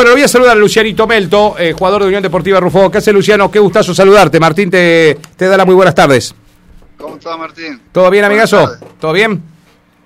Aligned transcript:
Bueno, 0.00 0.12
voy 0.12 0.22
a 0.22 0.28
saludar 0.28 0.52
a 0.56 0.60
Lucianito 0.60 1.08
Melto, 1.08 1.56
eh, 1.58 1.72
jugador 1.76 2.02
de 2.02 2.06
Unión 2.06 2.22
Deportiva 2.22 2.60
Rufo. 2.60 2.88
¿Qué 2.88 2.98
hace 2.98 3.12
Luciano? 3.12 3.50
Qué 3.50 3.58
gustazo 3.58 3.92
saludarte. 3.92 4.38
Martín 4.38 4.70
te, 4.70 5.18
te 5.36 5.46
da 5.48 5.56
las 5.56 5.66
muy 5.66 5.74
buenas 5.74 5.92
tardes. 5.92 6.32
¿Cómo 6.96 7.16
está 7.16 7.36
Martín? 7.36 7.80
¿Todo 7.90 8.08
bien, 8.08 8.24
Buenas 8.28 8.52
amigazo? 8.52 8.76
tardes. 8.78 8.96
¿Todo 9.00 9.12
bien? 9.12 9.42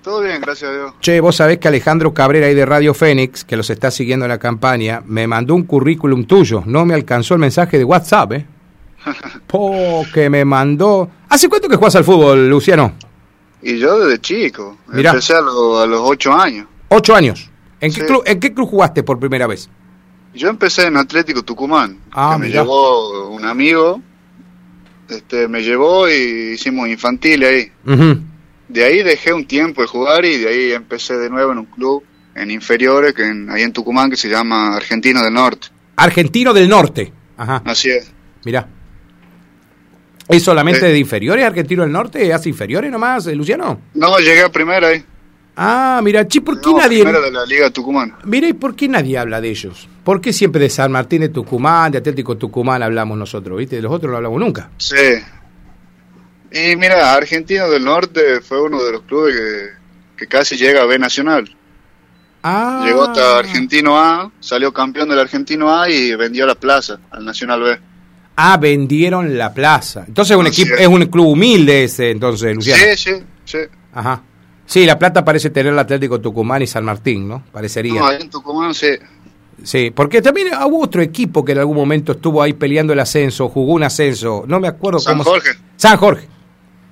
Todo 0.01 0.21
bien, 0.21 0.41
gracias 0.41 0.71
a 0.71 0.73
Dios. 0.73 0.93
Che, 0.99 1.19
vos 1.19 1.35
sabés 1.35 1.59
que 1.59 1.67
Alejandro 1.67 2.11
Cabrera 2.11 2.47
ahí 2.47 2.55
de 2.55 2.65
Radio 2.65 2.95
Fénix, 2.95 3.43
que 3.45 3.55
los 3.55 3.69
está 3.69 3.91
siguiendo 3.91 4.25
en 4.25 4.29
la 4.29 4.39
campaña, 4.39 5.03
me 5.05 5.27
mandó 5.27 5.53
un 5.53 5.61
currículum 5.61 6.25
tuyo. 6.25 6.63
No 6.65 6.85
me 6.85 6.95
alcanzó 6.95 7.35
el 7.35 7.41
mensaje 7.41 7.77
de 7.77 7.83
WhatsApp, 7.83 8.31
¿eh? 8.31 8.45
Po, 9.45 10.03
que 10.11 10.27
me 10.27 10.43
mandó... 10.43 11.07
¿Hace 11.29 11.47
cuánto 11.47 11.69
que 11.69 11.75
jugás 11.75 11.95
al 11.97 12.03
fútbol, 12.03 12.49
Luciano? 12.49 12.93
Y 13.61 13.77
yo 13.77 13.99
desde 13.99 14.19
chico, 14.19 14.75
Mirá. 14.87 15.11
empecé 15.11 15.35
a, 15.35 15.41
lo- 15.41 15.77
a 15.81 15.85
los 15.85 16.01
ocho 16.03 16.33
años. 16.33 16.65
Ocho 16.89 17.13
años. 17.15 17.47
¿En 17.79 17.93
qué, 17.93 18.03
club, 18.07 18.23
¿En 18.25 18.39
qué 18.39 18.51
club 18.55 18.67
jugaste 18.67 19.03
por 19.03 19.19
primera 19.19 19.45
vez? 19.45 19.69
Yo 20.33 20.49
empecé 20.49 20.87
en 20.87 20.97
Atlético 20.97 21.43
Tucumán, 21.43 21.99
Ah, 22.11 22.31
que 22.33 22.41
me 22.41 22.47
mirá. 22.47 22.61
llevó 22.61 23.29
un 23.29 23.45
amigo, 23.45 24.01
este, 25.09 25.47
me 25.47 25.61
llevó 25.61 26.09
y 26.09 26.53
hicimos 26.53 26.87
infantil 26.87 27.43
ahí. 27.43 27.71
De 28.67 28.83
ahí 28.83 29.03
dejé 29.03 29.33
un 29.33 29.45
tiempo 29.45 29.81
de 29.81 29.87
jugar 29.87 30.25
y 30.25 30.37
de 30.37 30.47
ahí 30.49 30.71
empecé 30.71 31.15
de 31.17 31.29
nuevo 31.29 31.51
en 31.51 31.59
un 31.59 31.65
club 31.65 32.03
en 32.35 32.49
inferiores, 32.49 33.13
que 33.13 33.23
en- 33.27 33.49
ahí 33.51 33.61
en 33.61 33.71
Tucumán, 33.73 34.09
que 34.09 34.15
se 34.15 34.27
llama 34.27 34.75
Argentino 34.75 35.21
del 35.23 35.33
Norte. 35.33 35.67
Argentino 35.97 36.51
del 36.53 36.67
Norte. 36.67 37.13
Ajá, 37.37 37.61
Así 37.65 37.89
es. 37.91 38.11
mirá. 38.43 38.67
¿Es 40.27 40.41
solamente 40.41 40.87
Eh. 40.87 40.93
de 40.93 40.97
inferiores, 40.97 41.45
Argentino 41.45 41.83
del 41.83 41.91
Norte? 41.91 42.33
¿Hace 42.33 42.49
inferiores 42.49 42.89
nomás, 42.91 43.27
eh, 43.27 43.35
Luciano? 43.35 43.81
No, 43.93 44.17
llegué 44.17 44.41
a 44.41 44.49
primera 44.51 44.87
ahí. 44.87 45.03
Ah, 45.55 46.01
mira, 46.03 46.27
chi, 46.27 46.39
¿por 46.39 46.59
qué 46.59 46.71
No, 46.71 46.77
nadie... 46.77 47.05
de 47.05 47.31
la 47.31 47.45
Liga 47.45 47.69
Tucumana. 47.69 48.17
Mira, 48.23 48.47
¿y 48.47 48.53
por 48.53 48.75
qué 48.75 48.87
nadie 48.87 49.17
habla 49.17 49.39
de 49.39 49.49
ellos? 49.49 49.87
¿Por 50.03 50.19
qué 50.19 50.33
siempre 50.33 50.61
de 50.61 50.69
San 50.69 50.91
Martín 50.91 51.21
de 51.21 51.29
Tucumán, 51.29 51.91
de 51.91 51.99
Atlético 51.99 52.37
Tucumán 52.37 52.81
hablamos 52.81 53.17
nosotros, 53.17 53.57
viste? 53.57 53.75
De 53.75 53.81
los 53.83 53.91
otros 53.91 54.11
no 54.11 54.17
hablamos 54.17 54.39
nunca. 54.39 54.71
Sí. 54.77 54.95
Y 56.51 56.75
mira, 56.75 57.13
Argentino 57.13 57.69
del 57.69 57.83
Norte 57.83 58.41
fue 58.41 58.61
uno 58.61 58.83
de 58.83 58.91
los 58.91 59.03
clubes 59.03 59.35
que, 59.35 59.69
que 60.17 60.27
casi 60.27 60.55
llega 60.57 60.81
a 60.81 60.85
B 60.85 60.97
Nacional. 60.99 61.55
Ah. 62.43 62.83
Llegó 62.85 63.03
hasta 63.03 63.39
Argentino 63.39 63.97
A, 63.97 64.31
salió 64.39 64.73
campeón 64.73 65.09
del 65.09 65.19
Argentino 65.19 65.73
A 65.73 65.89
y 65.89 66.13
vendió 66.15 66.45
la 66.45 66.55
plaza 66.55 66.99
al 67.11 67.23
Nacional 67.23 67.61
B. 67.61 67.79
Ah, 68.35 68.57
vendieron 68.57 69.37
la 69.37 69.53
plaza. 69.53 70.03
Entonces 70.07 70.35
un 70.35 70.47
equipo, 70.47 70.73
es. 70.73 70.81
es 70.81 70.87
un 70.87 71.05
club 71.05 71.27
humilde 71.27 71.85
ese, 71.85 72.11
entonces, 72.11 72.55
Luciano. 72.55 72.83
Sí, 72.95 72.97
sí, 72.97 73.23
sí. 73.45 73.59
Ajá. 73.93 74.21
Sí, 74.65 74.85
La 74.85 74.97
Plata 74.97 75.23
parece 75.25 75.49
tener 75.49 75.73
el 75.73 75.79
Atlético 75.79 76.19
Tucumán 76.21 76.61
y 76.61 76.67
San 76.67 76.85
Martín, 76.85 77.27
¿no? 77.27 77.43
Parecería. 77.51 77.99
No, 77.99 78.07
ahí 78.07 78.21
en 78.21 78.29
Tucumán 78.29 78.73
sí. 78.73 78.87
Sí, 79.63 79.91
porque 79.91 80.21
también 80.21 80.47
hubo 80.65 80.81
otro 80.83 81.01
equipo 81.01 81.45
que 81.45 81.51
en 81.51 81.59
algún 81.59 81.75
momento 81.77 82.13
estuvo 82.13 82.41
ahí 82.41 82.53
peleando 82.53 82.91
el 82.93 82.99
ascenso, 82.99 83.49
jugó 83.49 83.73
un 83.73 83.83
ascenso, 83.83 84.43
no 84.47 84.59
me 84.59 84.67
acuerdo 84.67 84.99
San 84.99 85.17
cómo. 85.17 85.23
se- 85.25 85.29
Jorge. 85.29 85.49
San 85.77 85.97
Jorge. 85.97 86.27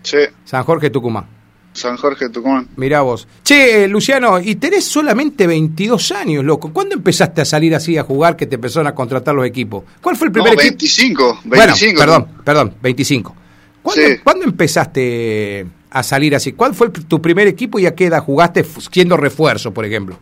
Sí, 0.03 0.17
San 0.45 0.63
Jorge 0.63 0.89
Tucumán. 0.89 1.25
San 1.73 1.95
Jorge, 1.95 2.27
Tucumán. 2.27 2.67
Mirá 2.75 2.99
vos. 3.01 3.25
Che, 3.43 3.85
eh, 3.85 3.87
Luciano, 3.87 4.41
y 4.41 4.55
tenés 4.55 4.83
solamente 4.83 5.47
22 5.47 6.11
años, 6.11 6.43
loco. 6.43 6.73
¿Cuándo 6.73 6.95
empezaste 6.95 7.39
a 7.39 7.45
salir 7.45 7.73
así 7.73 7.97
a 7.97 8.03
jugar 8.03 8.35
que 8.35 8.45
te 8.45 8.55
empezaron 8.55 8.87
a 8.87 8.93
contratar 8.93 9.33
los 9.33 9.45
equipos? 9.45 9.85
¿Cuál 10.01 10.17
fue 10.17 10.27
el 10.27 10.33
No, 10.33 10.43
primer 10.43 10.53
equipo? 10.59 10.63
25, 10.71 11.39
Bueno, 11.45 11.63
25. 11.67 11.99
perdón, 12.01 12.27
perdón, 12.43 12.73
25. 12.81 13.35
¿Cuándo, 13.81 14.01
Sí. 14.05 14.13
cuándo 14.21 14.43
empezaste 14.45 15.65
a 15.91 16.01
salir 16.03 16.33
así? 16.35 16.53
¿Cuál 16.53 16.73
fue 16.73 16.89
tu 16.89 17.21
primer 17.21 17.47
equipo 17.47 17.77
y 17.77 17.85
a 17.85 17.93
qué 17.93 18.05
edad 18.07 18.23
jugaste 18.23 18.63
siendo 18.91 19.17
refuerzo, 19.17 19.71
por 19.73 19.85
ejemplo? 19.85 20.17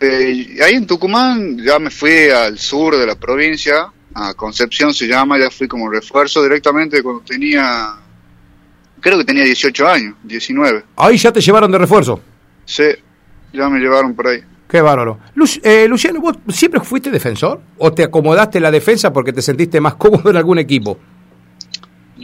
Eh, 0.00 0.58
ahí 0.64 0.74
en 0.74 0.86
Tucumán 0.86 1.58
ya 1.58 1.78
me 1.78 1.90
fui 1.90 2.28
al 2.28 2.58
sur 2.58 2.96
de 2.96 3.06
la 3.06 3.14
provincia, 3.14 3.86
a 4.14 4.34
Concepción 4.34 4.92
se 4.92 5.06
llama, 5.06 5.38
ya 5.38 5.50
fui 5.50 5.68
como 5.68 5.88
refuerzo 5.88 6.42
directamente 6.42 7.02
cuando 7.02 7.22
tenía, 7.22 7.94
creo 9.00 9.18
que 9.18 9.24
tenía 9.24 9.44
18 9.44 9.88
años, 9.88 10.14
19. 10.24 10.84
Ahí 10.96 11.16
ya 11.16 11.32
te 11.32 11.40
llevaron 11.40 11.70
de 11.70 11.78
refuerzo. 11.78 12.20
Sí, 12.64 12.84
ya 13.52 13.68
me 13.68 13.78
llevaron 13.78 14.14
por 14.14 14.26
ahí. 14.28 14.40
Qué 14.68 14.80
bárbaro. 14.80 15.18
Lu- 15.34 15.46
eh, 15.62 15.86
Luciano, 15.88 16.20
¿vos 16.20 16.36
siempre 16.48 16.80
fuiste 16.80 17.10
defensor? 17.10 17.60
¿O 17.78 17.92
te 17.92 18.02
acomodaste 18.02 18.58
en 18.58 18.62
la 18.64 18.70
defensa 18.70 19.12
porque 19.12 19.32
te 19.32 19.42
sentiste 19.42 19.80
más 19.80 19.94
cómodo 19.96 20.30
en 20.30 20.36
algún 20.36 20.58
equipo? 20.58 20.98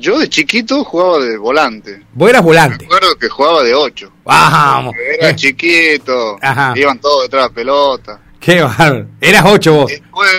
Yo 0.00 0.18
de 0.18 0.28
chiquito 0.28 0.84
jugaba 0.84 1.18
de 1.24 1.36
volante. 1.36 2.02
Vos 2.12 2.30
eras 2.30 2.42
Me 2.42 2.46
volante. 2.46 2.84
acuerdo 2.84 3.14
que 3.18 3.28
jugaba 3.28 3.62
de 3.62 3.74
8. 3.74 4.12
Vamos. 4.24 4.94
Era 5.20 5.34
chiquito, 5.36 6.36
Ajá. 6.40 6.72
iban 6.76 7.00
todos 7.00 7.22
detrás 7.24 7.44
de 7.44 7.48
la 7.48 7.54
pelota. 7.54 8.20
Qué 8.40 8.62
bárbaro. 8.62 9.06
Eras 9.20 9.44
ocho 9.46 9.74
vos. 9.74 9.90
Después, 9.90 10.30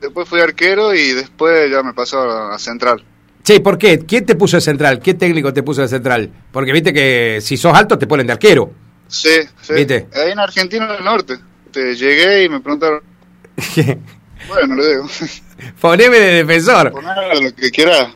después 0.00 0.28
fui 0.28 0.40
arquero 0.40 0.94
y 0.94 1.12
después 1.12 1.70
ya 1.70 1.82
me 1.82 1.92
pasó 1.92 2.18
a, 2.20 2.54
a 2.54 2.58
central. 2.58 3.04
Che, 3.42 3.60
¿por 3.60 3.78
qué? 3.78 3.98
¿Quién 4.00 4.24
te 4.26 4.34
puso 4.34 4.56
de 4.56 4.60
central? 4.60 5.00
¿Qué 5.00 5.14
técnico 5.14 5.52
te 5.52 5.62
puso 5.62 5.82
de 5.82 5.88
central? 5.88 6.30
Porque 6.52 6.72
viste 6.72 6.92
que 6.92 7.38
si 7.40 7.56
sos 7.56 7.74
alto 7.74 7.98
te 7.98 8.06
ponen 8.06 8.26
de 8.26 8.32
arquero. 8.34 8.70
Sí, 9.08 9.30
sí. 9.60 9.74
¿Viste? 9.74 10.08
Ahí 10.14 10.32
en 10.32 10.38
Argentina 10.38 10.92
del 10.92 11.04
Norte. 11.04 11.38
Te 11.70 11.94
llegué 11.94 12.44
y 12.44 12.48
me 12.48 12.60
preguntaron, 12.60 13.00
bueno, 14.48 14.74
le 14.76 14.88
digo, 14.88 15.06
Poneme 15.80 16.18
de 16.18 16.44
defensor. 16.44 16.92
poner 16.92 17.42
lo 17.42 17.54
que 17.54 17.70
quieras. 17.70 18.08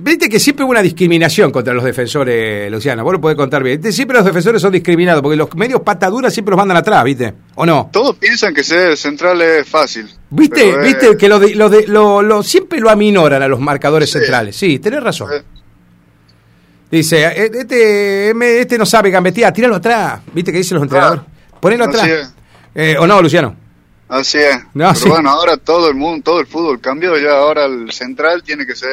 Viste 0.00 0.28
que 0.28 0.38
siempre 0.38 0.62
hubo 0.64 0.70
una 0.70 0.82
discriminación 0.82 1.50
contra 1.50 1.74
los 1.74 1.82
defensores, 1.82 2.70
Luciano. 2.70 3.02
Vos 3.02 3.14
lo 3.14 3.20
podés 3.20 3.36
contar 3.36 3.64
bien. 3.64 3.82
Siempre 3.92 4.16
los 4.16 4.24
defensores 4.24 4.62
son 4.62 4.70
discriminados 4.70 5.22
porque 5.22 5.36
los 5.36 5.52
medios 5.56 5.80
pataduras 5.80 6.32
siempre 6.32 6.50
los 6.52 6.56
mandan 6.58 6.76
atrás, 6.76 7.02
¿viste? 7.02 7.34
¿O 7.56 7.66
no? 7.66 7.90
Todos 7.92 8.14
piensan 8.16 8.54
que 8.54 8.62
ser 8.62 8.96
central 8.96 9.42
es 9.42 9.68
fácil. 9.68 10.08
¿Viste? 10.30 10.68
es- 10.70 10.78
¿Viste? 10.84 11.16
Que 11.16 11.28
lo 11.28 11.40
de, 11.40 11.54
lo 11.56 11.68
de- 11.68 11.88
lo- 11.88 12.22
lo- 12.22 12.44
siempre 12.44 12.78
lo 12.78 12.90
aminoran 12.90 13.42
a 13.42 13.48
los 13.48 13.58
marcadores 13.58 14.08
Sí. 14.08 14.18
centrales. 14.20 14.54
Sí, 14.54 14.78
tenés 14.78 15.02
razón. 15.02 15.30
eh, 15.32 15.42
Dice, 16.90 17.26
eh, 17.26 17.50
este, 17.52 18.32
me- 18.34 18.60
este 18.60 18.78
no 18.78 18.86
sabe 18.86 19.10
gambetear, 19.10 19.52
tíralo 19.52 19.74
atrás. 19.76 20.20
¿Viste 20.32 20.52
que 20.52 20.58
dicen 20.58 20.76
los 20.76 20.84
entrenadores? 20.84 21.22
Ponelo 21.60 21.84
Así 21.84 21.98
atrás. 21.98 22.34
Eh, 22.74 22.96
¿O 22.98 23.06
no, 23.06 23.20
Luciano? 23.20 23.54
Así 24.08 24.38
es. 24.38 24.56
No, 24.74 24.88
Pero 24.88 24.94
sí. 24.94 25.08
bueno, 25.08 25.30
ahora 25.30 25.56
todo 25.58 25.88
el 25.88 25.94
mundo, 25.94 26.22
todo 26.24 26.40
el 26.40 26.46
fútbol 26.46 26.80
cambió 26.80 27.16
ya. 27.18 27.32
Ahora 27.38 27.66
el 27.66 27.92
central 27.92 28.42
tiene 28.42 28.64
que 28.64 28.74
ser 28.74 28.90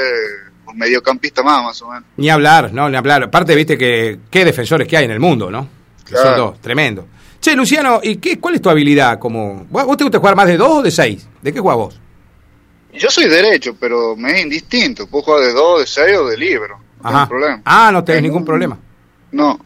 un 0.68 0.78
mediocampista 0.78 1.42
más, 1.42 1.64
más 1.64 1.82
o 1.82 1.88
menos. 1.90 2.04
Ni 2.18 2.30
hablar, 2.30 2.74
no, 2.74 2.90
ni 2.90 2.98
hablar. 2.98 3.24
Aparte, 3.24 3.56
viste 3.56 3.78
que 3.78 4.20
qué 4.30 4.44
defensores 4.44 4.88
que 4.88 4.98
hay 4.98 5.06
en 5.06 5.12
el 5.12 5.20
mundo, 5.20 5.50
¿no? 5.50 5.68
Que 6.06 6.14
son 6.16 6.22
Claro. 6.24 6.38
dos, 6.48 6.62
tremendo. 6.62 7.08
Che, 7.40 7.56
Luciano, 7.56 8.00
¿y 8.04 8.18
qué, 8.18 8.40
cuál 8.40 8.56
es 8.56 8.62
tu 8.62 8.70
habilidad? 8.70 9.18
Como, 9.20 9.66
¿Vos 9.70 9.96
te 9.98 10.04
gusta 10.04 10.20
jugar 10.20 10.36
más 10.36 10.48
de 10.48 10.58
dos 10.58 10.80
o 10.80 10.82
de 10.82 10.92
seis? 10.92 11.28
¿De 11.42 11.54
qué 11.54 11.60
jugás 11.60 11.78
vos? 11.78 12.00
Yo 12.94 13.10
soy 13.10 13.30
derecho, 13.30 13.76
pero 13.80 14.16
me 14.16 14.32
es 14.32 14.44
indistinto. 14.44 15.08
Puedo 15.08 15.24
jugar 15.26 15.42
de 15.46 15.54
dos, 15.54 15.80
de 15.82 15.88
seis 15.88 16.18
o 16.18 16.28
de 16.28 16.38
libro. 16.38 16.80
No 17.04 17.10
tengo 17.12 17.28
problema. 17.28 17.62
Ah, 17.66 17.90
no 17.94 18.04
tenés 18.04 18.18
En 18.20 18.24
ningún 18.24 18.40
un- 18.40 18.46
problema. 18.46 18.78
No. 19.32 19.60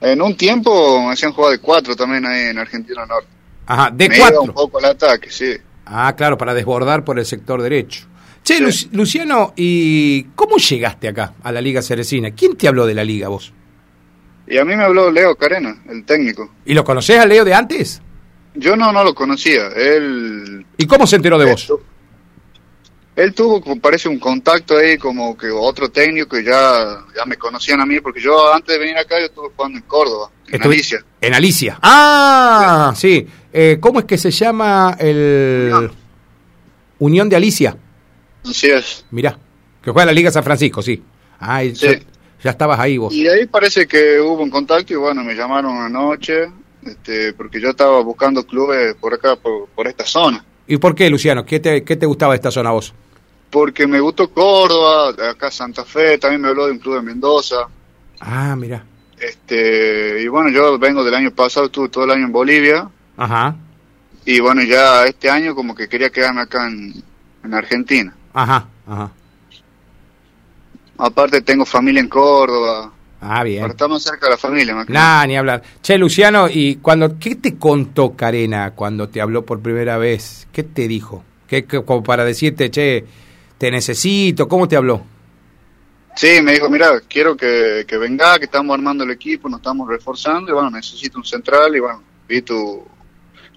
En 0.00 0.20
un 0.22 0.36
tiempo 0.36 1.02
me 1.06 1.12
hacían 1.12 1.32
jugar 1.32 1.52
de 1.52 1.58
cuatro 1.58 1.94
también 1.96 2.26
ahí 2.26 2.46
en 2.48 2.58
Argentina 2.58 3.04
Norte. 3.06 3.28
Ajá, 3.70 3.90
de 3.92 4.08
un 4.40 4.52
poco 4.52 4.78
al 4.78 4.86
ataque, 4.86 5.30
sí. 5.30 5.52
Ah, 5.84 6.14
claro, 6.16 6.36
para 6.38 6.54
desbordar 6.54 7.04
por 7.04 7.18
el 7.18 7.26
sector 7.26 7.60
derecho. 7.62 8.06
Che, 8.42 8.54
Sí. 8.72 8.88
Lu- 8.92 8.98
Luciano, 8.98 9.52
¿y 9.56 10.24
cómo 10.34 10.56
llegaste 10.56 11.06
acá 11.08 11.34
a 11.42 11.52
la 11.52 11.60
Liga 11.60 11.82
Ceresina? 11.82 12.30
¿Quién 12.30 12.56
te 12.56 12.66
habló 12.66 12.86
de 12.86 12.94
la 12.94 13.04
Liga 13.04 13.28
vos? 13.28 13.52
Y 14.46 14.56
a 14.56 14.64
mí 14.64 14.74
me 14.74 14.84
habló 14.84 15.10
Leo 15.10 15.36
Carena, 15.36 15.82
el 15.90 16.04
técnico. 16.04 16.50
¿Y 16.64 16.72
lo 16.72 16.82
conocés 16.82 17.18
a 17.20 17.26
Leo 17.26 17.44
de 17.44 17.52
antes? 17.52 18.00
Yo 18.54 18.74
no, 18.76 18.90
no 18.92 19.04
lo 19.04 19.14
conocía. 19.14 19.68
Él, 19.76 20.64
¿Y 20.78 20.86
cómo 20.86 21.06
se 21.06 21.16
enteró 21.16 21.38
de 21.38 21.50
vos? 21.50 21.70
él 23.16 23.34
tuvo, 23.34 23.60
como 23.60 23.80
parece, 23.80 24.08
un 24.08 24.18
contacto 24.20 24.76
ahí, 24.76 24.96
como 24.96 25.36
que 25.36 25.50
otro 25.50 25.90
técnico 25.90 26.36
que 26.36 26.44
ya, 26.44 27.04
ya 27.16 27.24
me 27.26 27.36
conocían 27.36 27.80
a 27.80 27.86
mí, 27.86 28.00
porque 28.00 28.20
yo 28.20 28.54
antes 28.54 28.72
de 28.72 28.78
venir 28.78 28.96
acá 28.96 29.18
yo 29.18 29.26
estuve 29.26 29.48
jugando 29.56 29.76
en 29.78 29.84
Córdoba, 29.84 30.30
en 30.46 30.62
Alicia. 30.62 31.04
En 31.20 31.34
Alicia. 31.34 31.78
Ah, 31.82 32.92
sí. 32.96 33.26
Eh, 33.52 33.78
¿Cómo 33.80 33.98
es 34.00 34.04
que 34.04 34.18
se 34.18 34.30
llama 34.30 34.96
el 34.98 35.70
Unión. 35.72 35.92
Unión 36.98 37.28
de 37.28 37.36
Alicia? 37.36 37.76
Así 38.44 38.68
es. 38.70 39.04
Mirá, 39.10 39.38
que 39.82 39.90
juega 39.90 40.02
en 40.02 40.06
la 40.08 40.12
Liga 40.12 40.30
San 40.30 40.44
Francisco, 40.44 40.82
sí. 40.82 41.02
Ah, 41.40 41.62
Sí. 41.62 41.72
ya, 41.86 41.98
ya 42.44 42.50
estabas 42.50 42.78
ahí 42.78 42.98
vos. 42.98 43.12
Y 43.14 43.22
de 43.24 43.32
ahí 43.32 43.46
parece 43.46 43.86
que 43.86 44.20
hubo 44.20 44.42
un 44.42 44.50
contacto 44.50 44.92
y 44.92 44.96
bueno, 44.96 45.22
me 45.24 45.34
llamaron 45.34 45.76
anoche, 45.78 46.48
este, 46.84 47.32
porque 47.34 47.60
yo 47.60 47.70
estaba 47.70 48.00
buscando 48.02 48.44
clubes 48.46 48.94
por 48.96 49.14
acá, 49.14 49.36
por, 49.36 49.68
por 49.68 49.86
esta 49.86 50.04
zona. 50.04 50.44
¿Y 50.66 50.76
por 50.76 50.94
qué, 50.94 51.08
Luciano? 51.08 51.44
¿Qué 51.46 51.60
te, 51.60 51.82
qué 51.84 51.96
te 51.96 52.06
gustaba 52.06 52.32
de 52.34 52.36
esta 52.36 52.50
zona 52.50 52.70
vos? 52.72 52.92
Porque 53.50 53.86
me 53.86 54.00
gustó 54.00 54.30
Córdoba, 54.30 55.14
acá 55.30 55.50
Santa 55.50 55.84
Fe, 55.84 56.18
también 56.18 56.42
me 56.42 56.48
habló 56.48 56.66
de 56.66 56.72
un 56.72 56.78
club 56.78 56.96
de 56.96 57.02
Mendoza. 57.02 57.66
Ah, 58.20 58.54
mira. 58.56 58.84
Este, 59.18 60.20
y 60.22 60.28
bueno, 60.28 60.50
yo 60.50 60.78
vengo 60.78 61.02
del 61.02 61.14
año 61.14 61.30
pasado, 61.30 61.66
estuve 61.66 61.88
todo 61.88 62.04
el 62.04 62.10
año 62.10 62.26
en 62.26 62.32
Bolivia. 62.32 62.88
Ajá, 63.18 63.56
Y 64.24 64.40
bueno, 64.40 64.62
ya 64.62 65.04
este 65.04 65.28
año 65.28 65.54
como 65.54 65.74
que 65.74 65.88
quería 65.88 66.10
quedarme 66.10 66.42
acá 66.42 66.66
en, 66.68 66.94
en 67.44 67.54
Argentina. 67.54 68.14
ajá, 68.32 68.66
ajá. 68.86 69.10
Aparte 70.98 71.40
tengo 71.42 71.64
familia 71.64 72.00
en 72.00 72.08
Córdoba. 72.08 72.92
Ah, 73.20 73.42
bien. 73.42 73.60
Para 73.62 73.72
estar 73.72 73.88
más 73.88 74.02
cerca 74.02 74.26
de 74.26 74.30
la 74.32 74.38
familia, 74.38 74.84
que 74.86 74.92
Nah, 74.92 75.26
ni 75.26 75.36
hablar. 75.36 75.62
Che, 75.82 75.98
Luciano, 75.98 76.48
¿y 76.48 76.76
cuando 76.76 77.18
qué 77.18 77.34
te 77.36 77.56
contó 77.56 78.14
Carena 78.16 78.72
cuando 78.72 79.08
te 79.08 79.20
habló 79.20 79.44
por 79.44 79.60
primera 79.60 79.98
vez? 79.98 80.46
¿Qué 80.52 80.62
te 80.62 80.86
dijo? 80.88 81.24
¿Qué, 81.48 81.64
qué- 81.64 81.84
como 81.84 82.02
para 82.02 82.24
decirte, 82.24 82.70
che, 82.70 83.04
te 83.58 83.70
necesito? 83.70 84.46
¿Cómo 84.48 84.68
te 84.68 84.76
habló? 84.76 85.02
Sí, 86.16 86.42
me 86.42 86.52
dijo, 86.52 86.68
mira, 86.68 87.00
quiero 87.08 87.36
que, 87.36 87.84
que 87.86 87.96
venga, 87.96 88.38
que 88.38 88.44
estamos 88.46 88.74
armando 88.74 89.04
el 89.04 89.10
equipo, 89.12 89.48
nos 89.48 89.60
estamos 89.60 89.88
reforzando 89.88 90.50
y 90.50 90.54
bueno, 90.54 90.70
necesito 90.70 91.18
un 91.18 91.24
central 91.24 91.74
y 91.76 91.80
bueno, 91.80 92.02
vi 92.28 92.42
tu, 92.42 92.84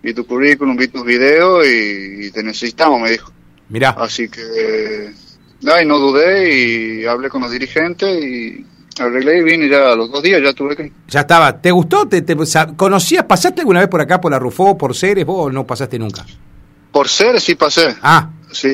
vi 0.03 0.13
tu 0.13 0.25
currículum, 0.25 0.75
vi 0.77 0.87
tus 0.87 1.03
videos 1.05 1.65
y, 1.67 2.27
y 2.27 2.31
te 2.31 2.43
necesitamos, 2.43 2.99
me 3.01 3.11
dijo. 3.11 3.31
Mirá, 3.69 3.91
Así 3.91 4.27
que, 4.29 5.11
ay, 5.73 5.85
no 5.85 5.97
dudé 5.99 6.53
y 7.01 7.05
hablé 7.05 7.29
con 7.29 7.41
los 7.41 7.51
dirigentes 7.51 8.23
y 8.23 8.65
arreglé 8.99 9.37
y 9.39 9.43
vine 9.43 9.69
ya 9.69 9.91
a 9.91 9.95
los 9.95 10.11
dos 10.11 10.21
días, 10.21 10.41
ya 10.43 10.51
tuve 10.53 10.75
que 10.75 10.91
ya 11.07 11.21
estaba. 11.21 11.61
¿Te 11.61 11.71
gustó? 11.71 12.07
¿Te, 12.07 12.21
te- 12.21 12.35
¿Conocías? 12.75 13.23
¿Pasaste 13.25 13.61
alguna 13.61 13.79
vez 13.79 13.89
por 13.89 14.01
acá, 14.01 14.19
por 14.19 14.31
la 14.31 14.39
Rufó, 14.39 14.77
por 14.77 14.93
Ceres? 14.95 15.25
¿Vos 15.25 15.51
no 15.53 15.65
pasaste 15.65 15.97
nunca? 15.97 16.25
Por 16.91 17.07
ser, 17.07 17.39
sí 17.39 17.55
pasé. 17.55 17.95
Ah, 18.01 18.29
Sí, 18.51 18.67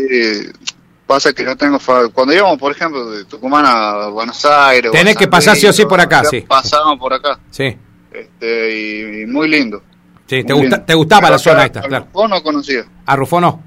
pasa 1.05 1.31
que 1.33 1.43
yo 1.45 1.55
tengo, 1.55 1.77
cuando 2.11 2.33
íbamos, 2.33 2.57
por 2.57 2.71
ejemplo, 2.71 3.11
de 3.11 3.25
Tucumán 3.25 3.63
a 3.67 4.07
Buenos 4.07 4.43
Aires. 4.45 4.89
o 4.89 4.91
Tenés 4.91 5.15
que 5.15 5.27
pasar 5.27 5.55
sí 5.55 5.67
o 5.67 5.73
sí 5.73 5.85
por 5.85 5.99
acá, 6.01 6.23
sí. 6.25 6.41
Pasábamos 6.41 6.97
por 6.99 7.13
acá. 7.13 7.39
sí. 7.51 7.77
Este, 8.11 8.75
y, 8.75 9.21
y 9.21 9.25
muy 9.27 9.47
lindo. 9.47 9.83
Sí, 10.27 10.43
te, 10.43 10.53
gusta, 10.53 10.85
te 10.85 10.93
gustaba 10.93 11.21
Pero 11.21 11.33
la 11.33 11.39
zona 11.39 11.65
esta, 11.65 11.79
a 11.79 11.83
claro. 11.83 12.05
Rufo 12.13 12.27
no 12.27 12.43
conocía. 12.43 12.85
¿A 13.05 13.15
Rufó 13.15 13.39
no? 13.39 13.63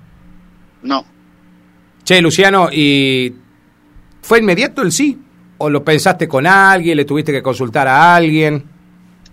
No. 0.83 1.05
Che, 2.05 2.21
Luciano, 2.21 2.69
¿y 2.71 3.35
fue 4.23 4.41
inmediato 4.41 4.83
el 4.83 4.93
sí? 4.93 5.19
¿O 5.59 5.69
lo 5.71 5.83
pensaste 5.85 6.29
con 6.29 6.47
alguien? 6.47 6.97
¿Le 6.97 7.05
tuviste 7.05 7.33
que 7.33 7.43
consultar 7.43 7.89
a 7.89 8.15
alguien? 8.15 8.65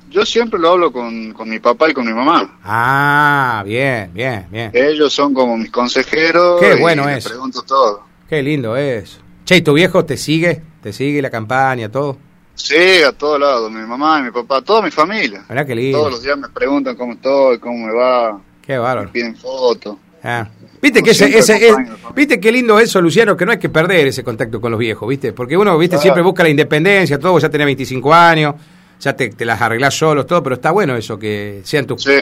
Yo 0.09 0.25
siempre 0.25 0.59
lo 0.59 0.71
hablo 0.71 0.91
con, 0.91 1.33
con 1.33 1.49
mi 1.49 1.59
papá 1.59 1.89
y 1.89 1.93
con 1.93 2.05
mi 2.05 2.13
mamá. 2.13 2.59
Ah, 2.63 3.61
bien, 3.65 4.11
bien, 4.13 4.47
bien. 4.49 4.71
Ellos 4.73 5.11
son 5.11 5.33
como 5.33 5.57
mis 5.57 5.69
consejeros. 5.69 6.61
Qué 6.61 6.75
bueno 6.75 7.09
eso. 7.09 7.29
pregunto 7.29 7.61
todo. 7.63 8.03
Qué 8.29 8.41
lindo 8.41 8.77
es. 8.77 9.19
Che, 9.45 9.57
¿y 9.57 9.61
tu 9.61 9.73
viejo 9.73 10.05
te 10.05 10.15
sigue? 10.17 10.61
¿Te 10.81 10.93
sigue 10.93 11.21
la 11.21 11.29
campaña, 11.29 11.89
todo? 11.89 12.17
Sí, 12.57 13.03
a 13.05 13.11
todos 13.11 13.39
lados. 13.39 13.71
Mi 13.71 13.81
mamá 13.85 14.19
y 14.19 14.23
mi 14.23 14.31
papá, 14.31 14.61
toda 14.61 14.81
mi 14.81 14.89
familia. 14.91 15.43
Mirá 15.47 15.63
qué 15.65 15.75
lindo. 15.75 15.99
Todos 15.99 16.11
los 16.13 16.23
días 16.23 16.37
me 16.37 16.49
preguntan 16.49 16.95
cómo 16.95 17.13
estoy, 17.13 17.59
cómo 17.59 17.85
me 17.87 17.93
va. 17.93 18.39
Qué 18.65 18.73
Me 18.73 18.79
bárbaro. 18.79 19.11
piden 19.11 19.35
fotos. 19.37 19.95
Ah. 20.23 20.47
Viste 20.81 21.01
que 21.03 21.11
ese, 21.11 21.25
ese- 21.37 21.67
es- 21.67 21.73
familia. 21.73 21.95
viste 22.15 22.39
qué 22.39 22.51
lindo 22.51 22.79
eso, 22.79 22.99
Luciano, 22.99 23.37
que 23.37 23.45
no 23.45 23.51
hay 23.51 23.59
que 23.59 23.69
perder 23.69 24.07
ese 24.07 24.23
contacto 24.23 24.59
con 24.59 24.71
los 24.71 24.79
viejos, 24.79 25.07
¿viste? 25.07 25.31
Porque 25.33 25.55
uno, 25.55 25.77
¿viste? 25.77 25.95
Claro. 25.95 26.01
Siempre 26.01 26.23
busca 26.23 26.43
la 26.43 26.49
independencia, 26.49 27.19
todo, 27.19 27.33
vos 27.33 27.41
ya 27.43 27.49
tenés 27.49 27.65
25 27.65 28.13
años, 28.13 28.55
ya 28.99 29.15
te, 29.15 29.29
te 29.29 29.45
las 29.45 29.61
arreglás 29.61 29.93
solos, 29.95 30.25
todo, 30.25 30.41
pero 30.43 30.55
está 30.55 30.71
bueno 30.71 30.95
eso, 30.97 31.17
que 31.19 31.61
sean 31.63 31.85
tus, 31.85 32.03
Sí. 32.03 32.15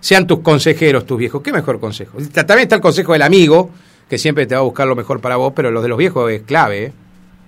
sean 0.00 0.26
tus 0.26 0.40
consejeros, 0.40 1.04
tus 1.06 1.18
viejos. 1.18 1.42
¿Qué 1.42 1.52
mejor 1.52 1.78
consejo? 1.78 2.16
Ta- 2.32 2.44
También 2.46 2.64
está 2.64 2.76
el 2.76 2.80
consejo 2.82 3.12
del 3.12 3.22
amigo, 3.22 3.70
que 4.08 4.18
siempre 4.18 4.46
te 4.46 4.54
va 4.54 4.60
a 4.62 4.64
buscar 4.64 4.86
lo 4.88 4.96
mejor 4.96 5.20
para 5.20 5.36
vos, 5.36 5.52
pero 5.54 5.70
los 5.70 5.82
de 5.82 5.88
los 5.90 5.98
viejos 5.98 6.30
es 6.32 6.42
clave, 6.42 6.84
¿eh? 6.86 6.92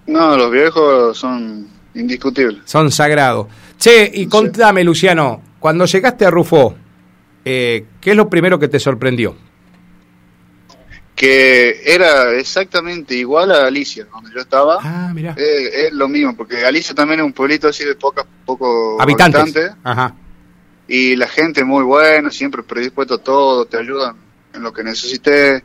No, 0.06 0.36
los 0.36 0.50
viejos 0.50 1.16
son 1.16 1.66
indiscutibles. 1.94 2.62
Son 2.64 2.90
sagrados. 2.90 3.46
Che, 3.78 4.10
y 4.14 4.26
contame, 4.26 4.82
Luciano, 4.84 5.42
cuando 5.60 5.84
llegaste 5.86 6.24
a 6.26 6.30
Rufó, 6.30 6.74
eh, 7.44 7.84
¿qué 8.00 8.10
es 8.10 8.16
lo 8.16 8.28
primero 8.28 8.58
que 8.58 8.68
te 8.68 8.78
sorprendió? 8.78 9.36
Que 11.14 11.80
era 11.84 12.32
exactamente 12.32 13.14
igual 13.14 13.52
a 13.52 13.66
Alicia, 13.66 14.06
donde 14.12 14.30
yo 14.34 14.40
estaba. 14.40 14.78
Ah, 14.80 15.12
mirá. 15.14 15.34
Eh, 15.38 15.86
es 15.86 15.92
lo 15.92 16.08
mismo, 16.08 16.36
porque 16.36 16.64
Alicia 16.64 16.92
también 16.94 17.20
es 17.20 17.26
un 17.26 17.32
pueblito 17.32 17.68
así 17.68 17.84
de 17.84 17.94
pocas, 17.94 18.26
poco 18.44 19.00
Habitantes. 19.00 19.40
habitantes. 19.42 19.76
Ajá. 19.84 20.14
y 20.88 21.14
la 21.16 21.28
gente 21.28 21.64
muy 21.64 21.84
buena, 21.84 22.30
siempre 22.30 22.62
predispuesto 22.62 23.14
a 23.14 23.18
todo, 23.18 23.64
te 23.64 23.78
ayudan 23.78 24.16
en 24.52 24.62
lo 24.62 24.72
que 24.72 24.82
necesites, 24.84 25.62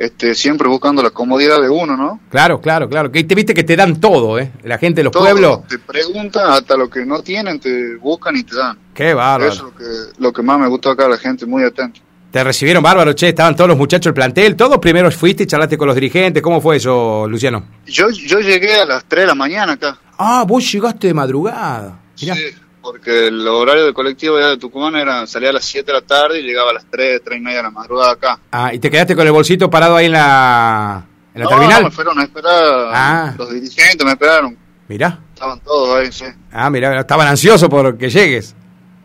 este, 0.00 0.34
siempre 0.34 0.66
buscando 0.66 1.02
la 1.02 1.10
comodidad 1.10 1.60
de 1.60 1.68
uno, 1.68 1.94
¿no? 1.94 2.20
Claro, 2.30 2.58
claro, 2.62 2.88
claro. 2.88 3.12
Que 3.12 3.22
te 3.22 3.34
viste 3.34 3.52
que 3.52 3.64
te 3.64 3.76
dan 3.76 4.00
todo, 4.00 4.38
¿eh? 4.38 4.50
La 4.62 4.78
gente 4.78 5.00
de 5.00 5.04
los 5.04 5.12
Todo, 5.12 5.24
pueblos. 5.24 5.66
Te 5.68 5.78
preguntan 5.78 6.50
hasta 6.52 6.74
lo 6.74 6.88
que 6.88 7.04
no 7.04 7.20
tienen, 7.20 7.60
te 7.60 7.96
buscan 7.96 8.34
y 8.34 8.42
te 8.42 8.56
dan. 8.56 8.78
Qué 8.94 9.12
bárbaro. 9.12 9.52
Eso 9.52 9.66
es 9.68 9.72
lo 9.74 9.76
que, 9.76 10.22
lo 10.22 10.32
que 10.32 10.42
más 10.42 10.58
me 10.58 10.68
gustó 10.68 10.88
acá, 10.88 11.06
la 11.06 11.18
gente 11.18 11.44
muy 11.44 11.64
atenta. 11.64 12.00
Te 12.30 12.42
recibieron 12.42 12.82
bárbaro, 12.82 13.12
che. 13.12 13.28
Estaban 13.28 13.54
todos 13.54 13.68
los 13.68 13.76
muchachos 13.76 14.04
del 14.04 14.14
plantel. 14.14 14.56
Todos 14.56 14.78
primero 14.78 15.10
fuiste 15.10 15.42
y 15.42 15.46
charlaste 15.46 15.76
con 15.76 15.86
los 15.86 15.94
dirigentes. 15.94 16.42
¿Cómo 16.42 16.62
fue 16.62 16.76
eso, 16.76 17.26
Luciano? 17.28 17.62
Yo, 17.84 18.08
yo 18.08 18.40
llegué 18.40 18.76
a 18.76 18.86
las 18.86 19.04
3 19.04 19.24
de 19.24 19.26
la 19.26 19.34
mañana 19.34 19.74
acá. 19.74 19.98
Ah, 20.16 20.44
vos 20.48 20.72
llegaste 20.72 21.08
de 21.08 21.14
madrugada. 21.14 21.98
Mirá. 22.22 22.34
Sí, 22.36 22.42
porque 22.82 23.28
el 23.28 23.46
horario 23.46 23.84
del 23.84 23.94
colectivo 23.94 24.36
de 24.36 24.56
Tucumán 24.56 24.96
era, 24.96 25.26
salía 25.26 25.50
a 25.50 25.52
las 25.52 25.64
7 25.64 25.86
de 25.86 25.92
la 26.00 26.06
tarde 26.06 26.40
y 26.40 26.42
llegaba 26.42 26.70
a 26.70 26.74
las 26.74 26.86
3, 26.90 27.20
3 27.24 27.38
y 27.38 27.42
media 27.42 27.58
de 27.58 27.62
la 27.64 27.70
madrugada 27.70 28.12
acá. 28.12 28.38
Ah, 28.52 28.72
y 28.72 28.78
te 28.78 28.90
quedaste 28.90 29.14
con 29.14 29.26
el 29.26 29.32
bolsito 29.32 29.68
parado 29.70 29.96
ahí 29.96 30.06
en 30.06 30.12
la, 30.12 31.04
en 31.34 31.40
la 31.40 31.44
no, 31.44 31.50
terminal. 31.50 31.82
no, 31.82 31.88
me 31.88 31.94
fueron 31.94 32.18
a 32.18 32.22
esperar, 32.22 32.90
Ah. 32.92 33.34
los 33.36 33.50
dirigentes 33.52 34.04
me 34.04 34.12
esperaron, 34.12 34.56
Mirá. 34.88 35.18
estaban 35.34 35.60
todos 35.60 35.98
ahí, 36.00 36.10
sí. 36.12 36.24
Ah, 36.52 36.70
mirá, 36.70 37.00
estaban 37.00 37.26
ansiosos 37.28 37.68
por 37.68 37.96
que 37.98 38.08
llegues. 38.10 38.54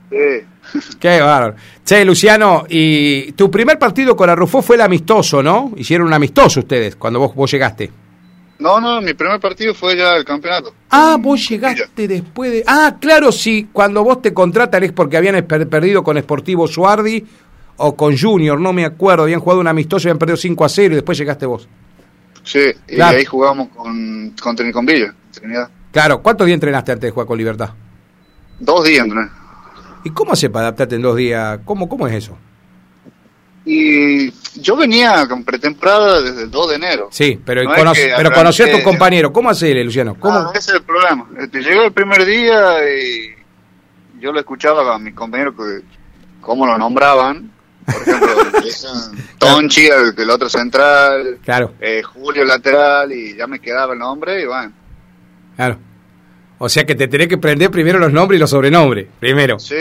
Sí. 0.10 0.80
Qué 1.00 1.22
bárbaro. 1.22 1.56
Che, 1.84 2.04
Luciano, 2.04 2.66
y 2.70 3.32
tu 3.34 3.52
primer 3.52 3.78
partido 3.78 4.16
con 4.16 4.30
Arrufó 4.30 4.62
fue 4.62 4.76
el 4.78 4.82
amistoso, 4.82 5.44
¿no? 5.44 5.72
Hicieron 5.76 6.08
un 6.08 6.14
amistoso 6.14 6.62
ustedes 6.62 6.96
cuando 6.96 7.20
vos, 7.20 7.36
vos 7.36 7.52
llegaste. 7.52 7.92
No, 8.58 8.80
no, 8.80 9.02
mi 9.02 9.14
primer 9.14 9.40
partido 9.40 9.74
fue 9.74 9.98
ya 9.98 10.12
el 10.16 10.24
campeonato. 10.24 10.74
Ah, 10.90 11.18
vos 11.20 11.48
llegaste 11.50 12.08
después 12.08 12.52
de... 12.52 12.64
Ah, 12.66 12.96
claro, 13.02 13.32
sí, 13.32 13.68
cuando 13.74 14.04
vos 14.04 14.22
te 14.22 14.34
contratan 14.34 14.84
es 14.84 14.94
porque 14.94 15.18
habían 15.18 15.44
per- 15.46 15.68
perdido 15.68 16.04
con 16.04 16.18
Sportivo 16.18 16.66
Suardi 16.68 17.26
o 17.78 17.96
con 17.98 18.18
Junior, 18.18 18.58
no 18.60 18.72
me 18.72 18.86
acuerdo, 18.86 19.24
habían 19.24 19.42
jugado 19.42 19.60
un 19.60 19.68
amistoso 19.68 20.08
y 20.08 20.10
habían 20.10 20.20
perdido 20.20 20.38
5 20.38 20.64
a 20.64 20.70
0 20.70 20.94
y 20.94 20.96
después 20.96 21.18
llegaste 21.18 21.46
vos. 21.46 21.68
Sí, 22.44 22.62
y 22.88 23.02
ahí 23.02 23.26
jugamos 23.26 23.68
con, 23.76 24.34
con 24.42 24.56
Trinidad, 24.56 25.14
Trinidad. 25.32 25.70
Claro, 25.92 26.22
¿cuántos 26.22 26.46
días 26.48 26.56
entrenaste 26.56 26.94
antes 26.94 27.08
de 27.10 27.12
jugar 27.12 27.28
con 27.28 27.38
Libertad? 27.38 27.72
Dos 28.60 28.86
días, 28.86 29.06
¿no? 29.08 29.30
¿Y 30.06 30.12
cómo 30.12 30.32
hace 30.34 30.50
para 30.50 30.68
adaptarte 30.68 30.96
en 30.96 31.02
dos 31.02 31.18
días? 31.18 31.60
¿Cómo, 31.66 31.90
cómo 31.90 32.08
es 32.08 32.14
eso? 32.14 32.38
Y 33.66 34.32
yo 34.62 34.76
venía 34.76 35.28
con 35.28 35.44
pretemporada 35.44 36.22
desde 36.22 36.44
el 36.44 36.52
2 36.52 36.70
de 36.70 36.76
enero. 36.76 37.08
Sí, 37.12 37.40
pero, 37.44 37.64
No 37.64 37.74
es 37.74 37.80
cono- 37.80 37.94
que 37.94 38.14
pero 38.16 38.32
conocí 38.32 38.62
a 38.64 38.72
tus 38.72 38.82
compañeros. 38.82 39.32
¿Cómo 39.32 39.50
haces, 39.50 39.84
Luciano? 39.84 40.16
¿Cómo? 40.20 40.38
Ah, 40.38 40.52
ese 40.54 40.72
es 40.72 40.76
el 40.78 40.84
problema. 40.84 41.28
Este, 41.40 41.62
llegó 41.62 41.84
el 41.84 41.92
primer 41.92 42.26
día 42.26 42.76
y 42.88 43.36
yo 44.22 44.32
lo 44.32 44.40
escuchaba 44.40 44.94
a 44.96 45.00
mis 45.00 45.16
compañeros 45.16 45.56
que 45.58 45.84
cómo 46.42 46.66
lo 46.68 46.78
nombraban. 46.78 47.52
Por 47.86 47.96
ejemplo, 48.02 48.30
Tonchi, 49.40 49.88
el, 49.88 50.14
el 50.18 50.30
otro 50.30 50.48
central, 50.50 51.40
Claro, 51.44 51.74
eh, 51.80 52.02
Julio 52.04 52.44
lateral, 52.46 53.12
y 53.12 53.36
ya 53.36 53.46
me 53.48 53.60
quedaba 53.60 53.94
el 53.94 54.00
nombre 54.00 54.42
y 54.42 54.46
bueno. 54.46 54.72
claro. 55.56 55.78
O 56.58 56.70
sea 56.70 56.86
que 56.86 56.96
te 56.96 57.08
tenés 57.10 57.28
que 57.28 57.38
prender 57.38 57.70
primero 57.70 58.00
los 58.00 58.14
nombres 58.14 58.38
y 58.38 58.40
los 58.40 58.50
sobrenombres. 58.50 59.08
Primero. 59.20 59.60
Sí. 59.60 59.76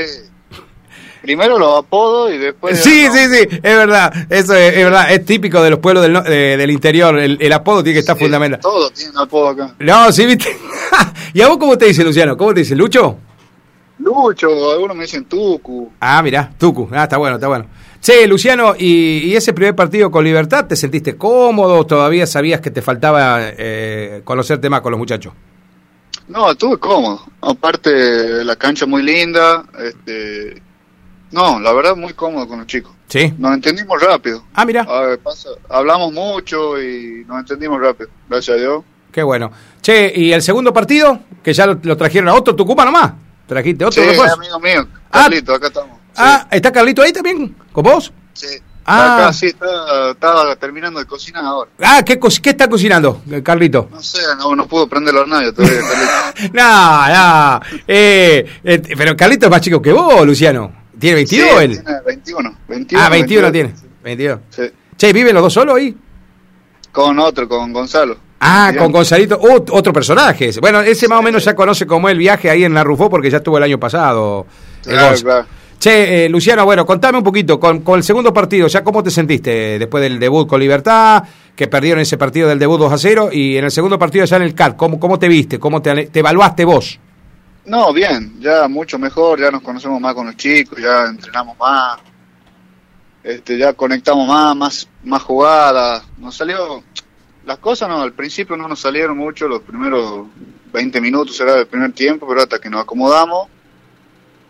Primero 1.25 1.59
los 1.59 1.79
apodos 1.79 2.35
y 2.35 2.37
después... 2.37 2.79
Sí, 2.79 3.07
sí, 3.11 3.19
sí, 3.31 3.49
es 3.51 3.63
verdad, 3.63 4.13
eso 4.29 4.55
es, 4.55 4.77
es 4.77 4.85
verdad, 4.85 5.11
es 5.11 5.25
típico 5.25 5.63
de 5.63 5.71
los 5.71 5.79
pueblos 5.79 6.05
del, 6.05 6.71
interior, 6.71 7.19
el, 7.19 7.39
el 7.41 7.53
apodo 7.55 7.83
tiene 7.83 7.95
que 7.95 8.01
estar 8.01 8.15
Sí, 8.15 8.25
fundamental. 8.25 8.61
Todos 8.61 8.93
tienen 8.93 9.17
apodo 9.17 9.49
acá. 9.49 9.75
No, 9.79 10.13
sí, 10.13 10.27
viste. 10.27 10.55
¿Y 11.33 11.41
a 11.41 11.49
vos 11.49 11.57
cómo 11.57 11.79
te 11.79 11.87
dice 11.87 12.05
Luciano? 12.05 12.37
¿Cómo 12.37 12.53
te 12.53 12.61
dice 12.61 12.77
Lucho? 12.77 13.17
Lucho, 14.01 14.49
algunos 14.73 14.95
me 14.95 15.05
dicen 15.05 15.25
Tucu. 15.25 15.91
Ah, 15.99 16.23
mirá, 16.23 16.53
Tucu, 16.59 16.91
ah, 16.93 17.05
está 17.05 17.17
bueno, 17.17 17.37
está 17.37 17.49
bueno. 17.49 17.65
Che, 18.03 18.27
Luciano, 18.27 18.75
¿y, 18.79 19.21
y 19.31 19.35
ese 19.35 19.55
primer 19.55 19.75
partido 19.75 20.11
con 20.11 20.25
Libertad, 20.25 20.67
te 20.67 20.77
sentiste 20.77 21.17
cómodo? 21.17 21.87
¿Todavía 21.87 22.27
sabías 22.27 22.61
que 22.61 22.71
te 22.71 22.83
faltaba 22.83 23.39
eh, 23.41 24.21
conocerte 24.25 24.69
más 24.69 24.83
con 24.83 24.91
los 24.91 24.99
muchachos? 24.99 25.33
No, 26.29 26.51
estuve 26.51 26.77
cómodo. 26.79 27.23
Aparte, 27.41 28.45
la 28.45 28.57
cancha 28.57 28.85
muy 28.85 29.03
linda. 29.03 29.65
Este, 29.79 30.61
no, 31.35 31.61
la 31.61 31.73
verdad, 31.73 31.97
muy 31.97 32.13
cómodo 32.15 32.47
con 32.49 32.59
los 32.59 32.67
chicos. 32.67 32.93
Sí. 33.09 33.33
Nos 33.39 33.53
entendimos 33.55 34.01
rápido. 34.03 34.45
Ah, 34.55 34.65
mirá, 34.65 34.83
A 34.83 35.01
ver, 35.01 35.19
pasa- 35.19 35.51
hablamos 35.69 36.13
mucho 36.13 36.81
y 36.81 37.25
nos 37.27 37.41
entendimos 37.41 37.81
rápido. 37.81 38.09
Gracias 38.29 38.57
a 38.57 38.61
Dios. 38.61 38.85
qué 39.13 39.23
bueno. 39.23 39.51
Che, 39.83 40.13
¿y 40.17 40.33
el 40.33 40.43
segundo 40.43 40.73
partido? 40.73 41.21
Que 41.43 41.53
ya 41.53 41.67
lo, 41.67 41.79
lo 41.83 41.97
trajeron 41.97 42.29
a 42.31 42.35
otro 42.35 42.57
Tucumán 42.57 42.87
nomás. 42.87 43.13
Trajiste 43.47 43.85
otro 43.85 44.03
Sí, 44.03 44.09
refuerzo? 44.09 44.35
amigo 44.37 44.59
mío. 44.61 44.89
Ah. 45.11 45.23
Carlito, 45.25 45.55
acá 45.55 45.67
estamos. 45.69 45.91
Sí, 45.99 46.13
Ah, 46.17 46.47
¿está 46.51 46.73
Carlito 46.73 47.03
ahí 47.03 47.13
también? 47.13 47.55
¿Con 47.73 47.85
vos? 47.85 48.13
sí. 48.33 48.47
Ah. 48.87 49.17
Acá 49.17 49.33
sí, 49.33 49.47
está- 49.47 50.11
estaba 50.11 50.57
terminando 50.57 50.99
de 51.01 51.07
cocinar 51.07 51.43
ahora. 51.43 51.71
Ah, 51.83 52.03
¿qué, 52.05 52.19
co- 52.19 52.29
qué 52.43 52.51
está 52.51 52.69
cocinando, 52.69 53.23
eh, 53.31 53.43
Carlito? 53.43 53.89
No 53.91 54.03
sé, 54.03 54.19
no, 54.39 54.55
no 54.55 54.67
pudo 54.67 54.87
prender 54.87 55.15
la 55.15 55.21
hornalla 55.23 55.53
todavía. 55.55 55.81
Carlito. 56.35 56.53
No, 56.53 57.09
no. 57.09 57.61
Eh, 57.89 58.45
eh, 58.63 58.83
pero 58.97 59.17
Carlito 59.17 59.47
es 59.47 59.51
más 59.51 59.61
chico 59.63 59.81
que 59.81 59.91
vos, 59.93 60.27
Luciano. 60.27 60.84
¿Tiene 60.99 61.17
22 61.17 61.49
Sí, 61.49 61.57
él? 61.65 61.71
Tiene 61.83 62.01
21. 62.07 62.57
21 62.69 63.03
ah, 63.03 63.09
21 63.09 63.51
22. 63.51 63.53
tiene. 63.53 63.91
22. 64.03 64.39
Sí. 64.51 64.63
Che, 64.97 65.13
¿viven 65.13 65.35
los 65.35 65.43
dos 65.43 65.53
solos 65.53 65.77
ahí? 65.77 65.95
Con 66.93 67.19
otro, 67.19 67.49
con 67.49 67.73
Gonzalo. 67.73 68.17
Ah, 68.47 68.73
con 68.77 68.93
Gonzalito, 68.93 69.39
otro 69.41 69.93
personaje. 69.93 70.51
Bueno, 70.61 70.81
ese 70.83 71.09
más 71.09 71.19
o 71.19 71.23
menos 71.23 71.45
ya 71.45 71.55
conoce 71.55 71.87
cómo 71.87 72.11
el 72.11 72.19
viaje 72.19 72.51
ahí 72.51 72.63
en 72.63 72.75
la 72.75 72.85
Rufó 72.85 73.09
porque 73.09 73.31
ya 73.31 73.39
estuvo 73.39 73.57
el 73.57 73.65
año 73.65 73.81
pasado. 73.81 74.47
Che, 75.79 76.25
eh, 76.25 76.29
Luciano, 76.29 76.65
bueno, 76.65 76.85
contame 76.85 77.19
un 77.19 77.25
poquito, 77.25 77.59
con, 77.59 77.81
con, 77.81 77.99
el 77.99 78.05
segundo 78.05 78.33
partido, 78.33 78.69
¿ya 78.69 78.85
cómo 78.85 79.03
te 79.03 79.11
sentiste 79.11 79.79
después 79.79 80.03
del 80.03 80.19
debut 80.19 80.47
con 80.47 80.61
Libertad, 80.61 81.25
que 81.57 81.67
perdieron 81.67 82.01
ese 82.01 82.17
partido 82.17 82.49
del 82.49 82.59
debut 82.59 82.79
2 82.79 82.93
a 82.93 82.99
0, 82.99 83.31
y 83.33 83.57
en 83.57 83.65
el 83.65 83.71
segundo 83.71 83.99
partido 83.99 84.25
ya 84.25 84.37
en 84.37 84.43
el 84.43 84.55
CAR, 84.55 84.77
¿cómo, 84.77 85.01
cómo 85.01 85.19
te 85.19 85.27
viste? 85.27 85.59
¿Cómo 85.59 85.83
te, 85.83 86.07
te 86.07 86.19
evaluaste 86.21 86.65
vos? 86.65 87.01
No, 87.67 87.93
bien, 87.93 88.41
ya 88.41 88.69
mucho 88.69 88.99
mejor, 88.99 89.41
ya 89.41 89.51
nos 89.51 89.63
conocemos 89.63 90.01
más 90.01 90.15
con 90.15 90.27
los 90.27 90.37
chicos, 90.37 90.79
ya 90.79 91.07
entrenamos 91.07 91.59
más, 91.59 91.99
este, 93.23 93.57
ya 93.57 93.73
conectamos 93.73 94.29
más, 94.29 94.55
más, 94.55 94.89
más 95.03 95.23
jugadas, 95.23 96.03
nos 96.19 96.37
salió, 96.37 96.83
las 97.47 97.59
cosas 97.59 97.89
no, 97.89 98.03
al 98.03 98.13
principio 98.13 98.55
no 98.57 98.69
nos 98.69 98.81
salieron 98.81 99.17
mucho, 99.17 99.49
los 99.49 99.63
primeros 99.63 100.27
20 100.73 101.01
minutos 101.01 101.41
era 101.41 101.59
el 101.59 101.67
primer 101.67 101.93
tiempo, 101.93 102.27
pero 102.29 102.43
hasta 102.43 102.59
que 102.59 102.69
nos 102.69 102.83
acomodamos, 102.83 103.49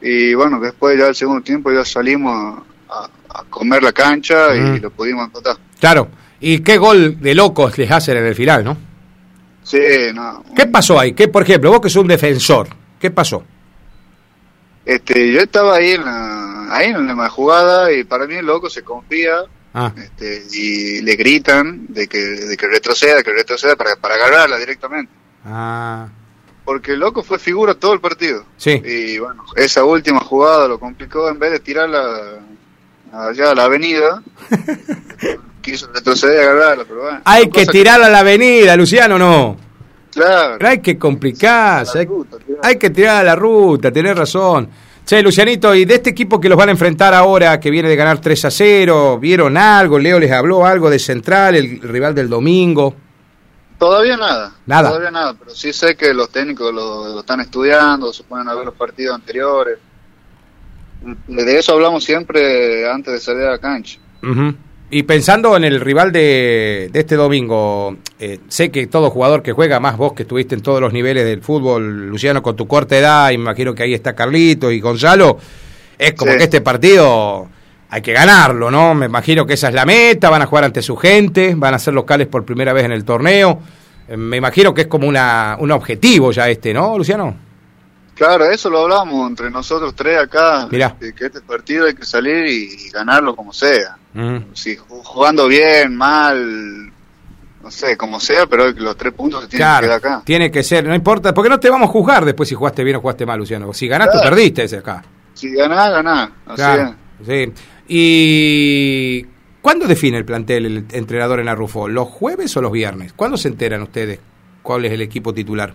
y 0.01 0.35
bueno, 0.35 0.59
después 0.59 0.99
ya 0.99 1.05
del 1.05 1.15
segundo 1.15 1.43
tiempo 1.43 1.73
ya 1.73 1.85
salimos 1.85 2.63
a, 2.89 3.09
comer 3.51 3.83
la 3.83 3.93
cancha 3.93 4.55
y 4.55 4.79
lo 4.79 4.91
pudimos 4.91 5.25
empatar. 5.25 5.57
Claro, 5.81 6.09
y 6.39 6.61
qué 6.61 6.79
gol 6.79 7.21
de 7.21 7.35
locos 7.35 7.77
les 7.79 7.91
hacen 7.91 8.17
en 8.17 8.27
el 8.27 8.35
final, 8.35 8.63
¿no? 8.63 8.77
Sí, 9.65 9.79
no. 10.15 10.45
¿Qué 10.55 10.67
pasó 10.67 11.01
ahí? 11.01 11.15
¿Qué, 11.15 11.27
por 11.27 11.43
ejemplo, 11.43 11.71
vos 11.71 11.81
que 11.81 11.89
sos 11.91 12.03
un 12.03 12.09
defensor, 12.09 12.69
¿qué 12.99 13.11
pasó? 13.11 13.45
Este, 14.85 15.33
yo 15.33 15.41
estaba 15.41 15.77
ahí 15.77 15.93
en 15.93 16.05
la, 16.05 16.75
ahí 16.75 16.91
en 16.91 17.07
la 17.07 17.29
jugada 17.31 17.93
y 17.93 18.05
para 18.05 18.27
mí 18.27 18.35
el 18.35 18.47
loco 18.47 18.69
se 18.69 18.83
confía 18.83 19.37
ah. 19.73 19.93
este, 19.97 20.45
y 20.53 21.01
le 21.01 21.17
gritan 21.17 21.87
de 21.89 22.07
que, 22.07 22.19
de 22.19 22.57
que 22.57 22.67
retroceda, 22.67 23.23
que 23.23 23.33
retroceda 23.33 23.77
para, 23.77 23.97
para 23.97 24.17
agarrarla 24.17 24.59
directamente. 24.59 25.13
Ah. 25.45 26.09
Porque 26.65 26.93
el 26.93 27.01
loco 27.01 27.23
fue 27.23 27.39
figura 27.39 27.75
todo 27.75 27.93
el 27.93 28.01
partido. 28.01 28.45
Sí. 28.57 28.83
Y 28.85 29.19
bueno, 29.19 29.45
esa 29.57 29.85
última 29.85 30.21
jugada 30.21 30.67
lo 30.67 30.79
complicó 30.79 31.29
en 31.29 31.39
vez 31.39 31.53
de 31.53 31.61
tirarla 31.61 32.41
allá 33.13 33.51
a 33.51 33.55
la 33.55 33.65
avenida. 33.65 34.23
quiso 35.65 35.89
retroceder 35.93 36.37
y 36.37 36.41
agarrarla, 36.41 36.85
pero 36.85 37.03
bueno. 37.03 37.21
Hay 37.25 37.51
que 37.51 37.67
tirarla 37.67 38.07
a 38.07 38.11
la 38.11 38.21
avenida, 38.21 38.77
Luciano, 38.77 39.19
¿no? 39.19 39.57
Claro. 40.15 40.57
Pero 40.59 40.71
hay 40.71 40.79
que 40.81 40.99
complicarse, 40.99 42.09
hay, 42.63 42.79
que 42.79 42.91
tirar 42.91 43.17
a 43.17 43.23
la 43.23 43.37
ruta, 43.37 43.91
tenés 43.91 44.17
razón. 44.17 44.69
Che, 45.05 45.21
Lucianito, 45.21 45.75
y 45.75 45.85
de 45.85 45.97
este 45.97 46.11
equipo 46.11 46.41
que 46.41 46.49
los 46.49 46.57
van 46.57 46.71
a 46.71 46.73
enfrentar 46.73 47.13
ahora, 47.13 47.61
que 47.61 47.71
viene 47.71 47.89
de 47.89 47.97
ganar 47.97 48.21
3 48.21 48.45
a 48.47 48.51
0, 48.51 49.19
¿vieron 49.19 49.57
algo? 49.57 49.99
¿Leo 49.99 50.19
les 50.19 50.33
habló 50.33 50.65
algo 50.65 50.89
de 50.89 50.99
Central, 50.99 51.57
el 51.57 51.81
rival 51.83 52.15
del 52.15 52.29
domingo? 52.29 52.95
Todavía 53.79 54.17
nada. 54.17 54.55
Nada. 54.65 54.89
Todavía 54.89 55.11
nada, 55.11 55.35
pero 55.35 55.51
sí 55.51 55.73
sé 55.73 55.95
que 55.97 56.15
los 56.15 56.31
técnicos 56.31 56.73
lo, 56.73 57.21
están 57.21 57.41
estudiando, 57.41 58.13
se 58.13 58.23
pueden 58.23 58.47
ver 58.47 58.65
los 58.65 58.75
partidos 58.75 59.15
anteriores. 59.15 59.79
De 61.27 61.59
eso 61.59 61.73
hablamos 61.73 62.03
siempre 62.03 62.89
antes 62.91 63.13
de 63.13 63.21
salir 63.21 63.43
a 63.43 63.51
la 63.51 63.59
cancha. 63.59 63.99
Y 64.97 65.03
pensando 65.03 65.57
en 65.57 65.65
el 65.65 65.81
rival 65.81 66.13
de, 66.13 66.89
este 66.95 67.17
domingo, 67.17 67.97
eh, 68.21 68.39
sé 68.47 68.71
que 68.71 68.87
todo 68.87 69.11
jugador 69.11 69.43
que 69.43 69.51
juega, 69.51 69.81
más 69.81 69.97
vos 69.97 70.13
que 70.13 70.23
estuviste 70.23 70.55
en 70.55 70.61
todos 70.61 70.81
los 70.81 70.93
niveles 70.93 71.25
del 71.25 71.43
fútbol, 71.43 72.07
Luciano, 72.11 72.45
con 72.45 72.55
tu 72.55 72.69
corta 72.69 72.97
edad, 72.97 73.33
imagino 73.33 73.75
que 73.75 73.83
ahí 73.83 73.93
está 73.93 74.15
Carlito 74.15 74.71
y 74.71 74.79
Gonzalo, 74.79 75.37
es 75.99 76.13
como 76.13 76.31
que 76.37 76.45
este 76.45 76.61
partido 76.61 77.49
hay 77.91 78.03
que 78.03 78.13
ganarlo, 78.13 78.71
¿no? 78.71 78.95
Me 78.95 79.07
imagino 79.07 79.45
que 79.45 79.55
esa 79.55 79.67
es 79.67 79.75
la 79.75 79.85
meta, 79.85 80.31
van 80.31 80.43
a 80.43 80.47
jugar 80.47 80.63
ante 80.63 80.81
su 80.81 80.95
gente, 80.95 81.57
van 81.57 81.75
a 81.75 81.81
ser 81.81 81.93
locales 81.93 82.29
por 82.29 82.45
primera 82.45 82.73
vez 82.73 82.85
en 82.85 82.93
el 82.93 83.05
torneo. 83.05 83.59
Eh, 84.07 84.17
me 84.17 84.37
imagino 84.37 84.73
que 84.73 84.83
es 84.83 84.87
como 84.87 85.09
una, 85.09 85.57
un 85.59 85.73
objetivo 85.73 86.31
ya 86.31 86.49
este, 86.49 86.73
¿no, 86.73 86.97
Luciano? 86.97 87.35
Claro, 88.15 88.45
eso 88.45 88.71
lo 88.71 88.83
hablamos 88.83 89.29
entre 89.29 89.51
nosotros 89.51 89.95
tres 89.95 90.19
acá, 90.19 90.69
Mirá. 90.71 90.97
que 90.99 91.27
este 91.27 91.41
partido 91.41 91.87
hay 91.87 91.95
que 91.95 92.05
salir 92.05 92.47
y 92.47 92.91
ganarlo 92.91 93.35
como 93.35 93.53
sea. 93.53 93.97
Mm. 94.13 94.55
Si 94.55 94.77
jugando 94.77 95.49
bien, 95.49 95.97
mal, 95.97 96.93
no 97.63 97.71
sé, 97.71 97.97
como 97.97 98.21
sea, 98.21 98.47
pero 98.47 98.71
los 98.71 98.97
tres 98.97 99.13
puntos 99.15 99.43
se 99.43 99.49
tienen 99.49 99.69
que 99.75 99.81
quedar 99.81 99.97
acá. 99.97 100.23
Tiene 100.25 100.51
que 100.51 100.63
ser, 100.63 100.87
no 100.87 100.95
importa, 100.95 101.35
porque 101.35 101.49
no 101.49 101.59
te 101.59 101.71
vamos 101.71 101.89
a 101.89 101.93
juzgar 101.93 102.25
después 102.25 102.49
si 102.49 102.55
jugaste 102.55 102.85
bien 102.85 102.97
o 102.97 103.01
jugaste 103.01 103.27
mal, 103.27 103.39
Luciano. 103.39 103.73
Si 103.73 103.89
ganaste, 103.89 104.19
perdiste 104.23 104.65
ese 104.65 104.79
acá. 104.79 105.03
Si 105.35 105.53
ganás, 105.53 105.91
ganás. 105.91 106.31
Así 106.47 106.95
Sí. 107.27 107.53
¿Y 107.89 109.27
cuándo 109.61 109.87
define 109.87 110.19
el 110.19 110.25
plantel 110.25 110.67
el 110.67 110.85
entrenador 110.93 111.41
en 111.41 111.49
Arrufo? 111.49 111.89
¿Los 111.89 112.09
jueves 112.09 112.57
o 112.57 112.63
los 112.63 112.71
viernes? 112.71 113.13
¿Cuándo 113.15 113.37
se 113.37 113.49
enteran 113.49 113.83
ustedes 113.83 114.21
cuál 114.63 114.85
es 114.85 114.93
el 114.93 115.01
equipo 115.01 115.35
titular? 115.35 115.75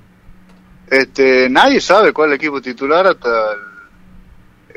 Este, 0.89 1.49
nadie 1.49 1.79
sabe 1.81 2.13
cuál 2.13 2.29
es 2.29 2.33
el 2.33 2.35
equipo 2.37 2.61
titular 2.61 3.05
hasta 3.05 3.29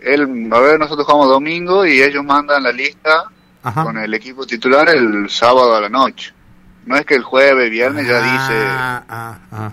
el, 0.02 0.52
a 0.52 0.60
ver, 0.60 0.78
nosotros 0.78 1.06
jugamos 1.06 1.28
domingo 1.28 1.86
y 1.86 2.02
ellos 2.02 2.24
mandan 2.24 2.62
la 2.62 2.72
lista 2.72 3.24
con 3.62 3.96
el 3.96 4.12
equipo 4.12 4.44
titular 4.44 4.88
el 4.88 5.30
sábado 5.30 5.76
a 5.76 5.80
la 5.80 5.88
noche. 5.88 6.32
No 6.84 6.96
es 6.96 7.06
que 7.06 7.14
el 7.14 7.22
jueves, 7.22 7.70
viernes 7.70 8.06
ya 8.08 8.20
dice. 8.20 8.54
Ah, 8.66 9.04
ah, 9.08 9.38
ah. 9.52 9.72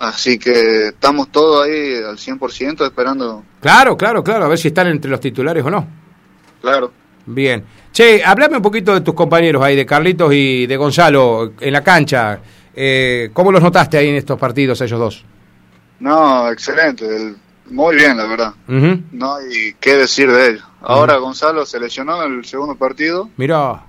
Así 0.00 0.38
que 0.38 0.88
estamos 0.88 1.30
todos 1.30 1.64
ahí 1.64 1.94
al 1.96 2.16
100% 2.16 2.84
esperando. 2.84 3.44
Claro, 3.60 3.96
claro, 3.96 4.24
claro, 4.24 4.44
a 4.46 4.48
ver 4.48 4.58
si 4.58 4.68
están 4.68 4.88
entre 4.88 5.10
los 5.10 5.20
titulares 5.20 5.64
o 5.64 5.70
no. 5.70 5.86
Claro. 6.60 6.92
Bien. 7.26 7.64
Che, 7.92 8.22
hablame 8.24 8.56
un 8.56 8.62
poquito 8.62 8.92
de 8.92 9.02
tus 9.02 9.14
compañeros 9.14 9.62
ahí, 9.62 9.76
de 9.76 9.86
Carlitos 9.86 10.32
y 10.34 10.66
de 10.66 10.76
Gonzalo, 10.76 11.52
en 11.60 11.72
la 11.72 11.84
cancha. 11.84 12.40
Eh, 12.74 13.30
¿Cómo 13.32 13.52
los 13.52 13.62
notaste 13.62 13.96
ahí 13.96 14.08
en 14.08 14.16
estos 14.16 14.38
partidos, 14.38 14.80
ellos 14.80 14.98
dos? 14.98 15.24
No, 16.00 16.50
excelente. 16.50 17.34
muy 17.70 17.96
bien, 17.96 18.16
la 18.16 18.26
verdad. 18.26 18.54
No 18.66 19.36
hay 19.36 19.74
qué 19.80 19.96
decir 19.96 20.30
de 20.30 20.50
ellos. 20.50 20.64
Ahora 20.80 21.16
Gonzalo 21.16 21.64
se 21.64 21.80
lesionó 21.80 22.22
en 22.24 22.38
el 22.38 22.44
segundo 22.44 22.74
partido. 22.74 23.30
Mirá, 23.36 23.82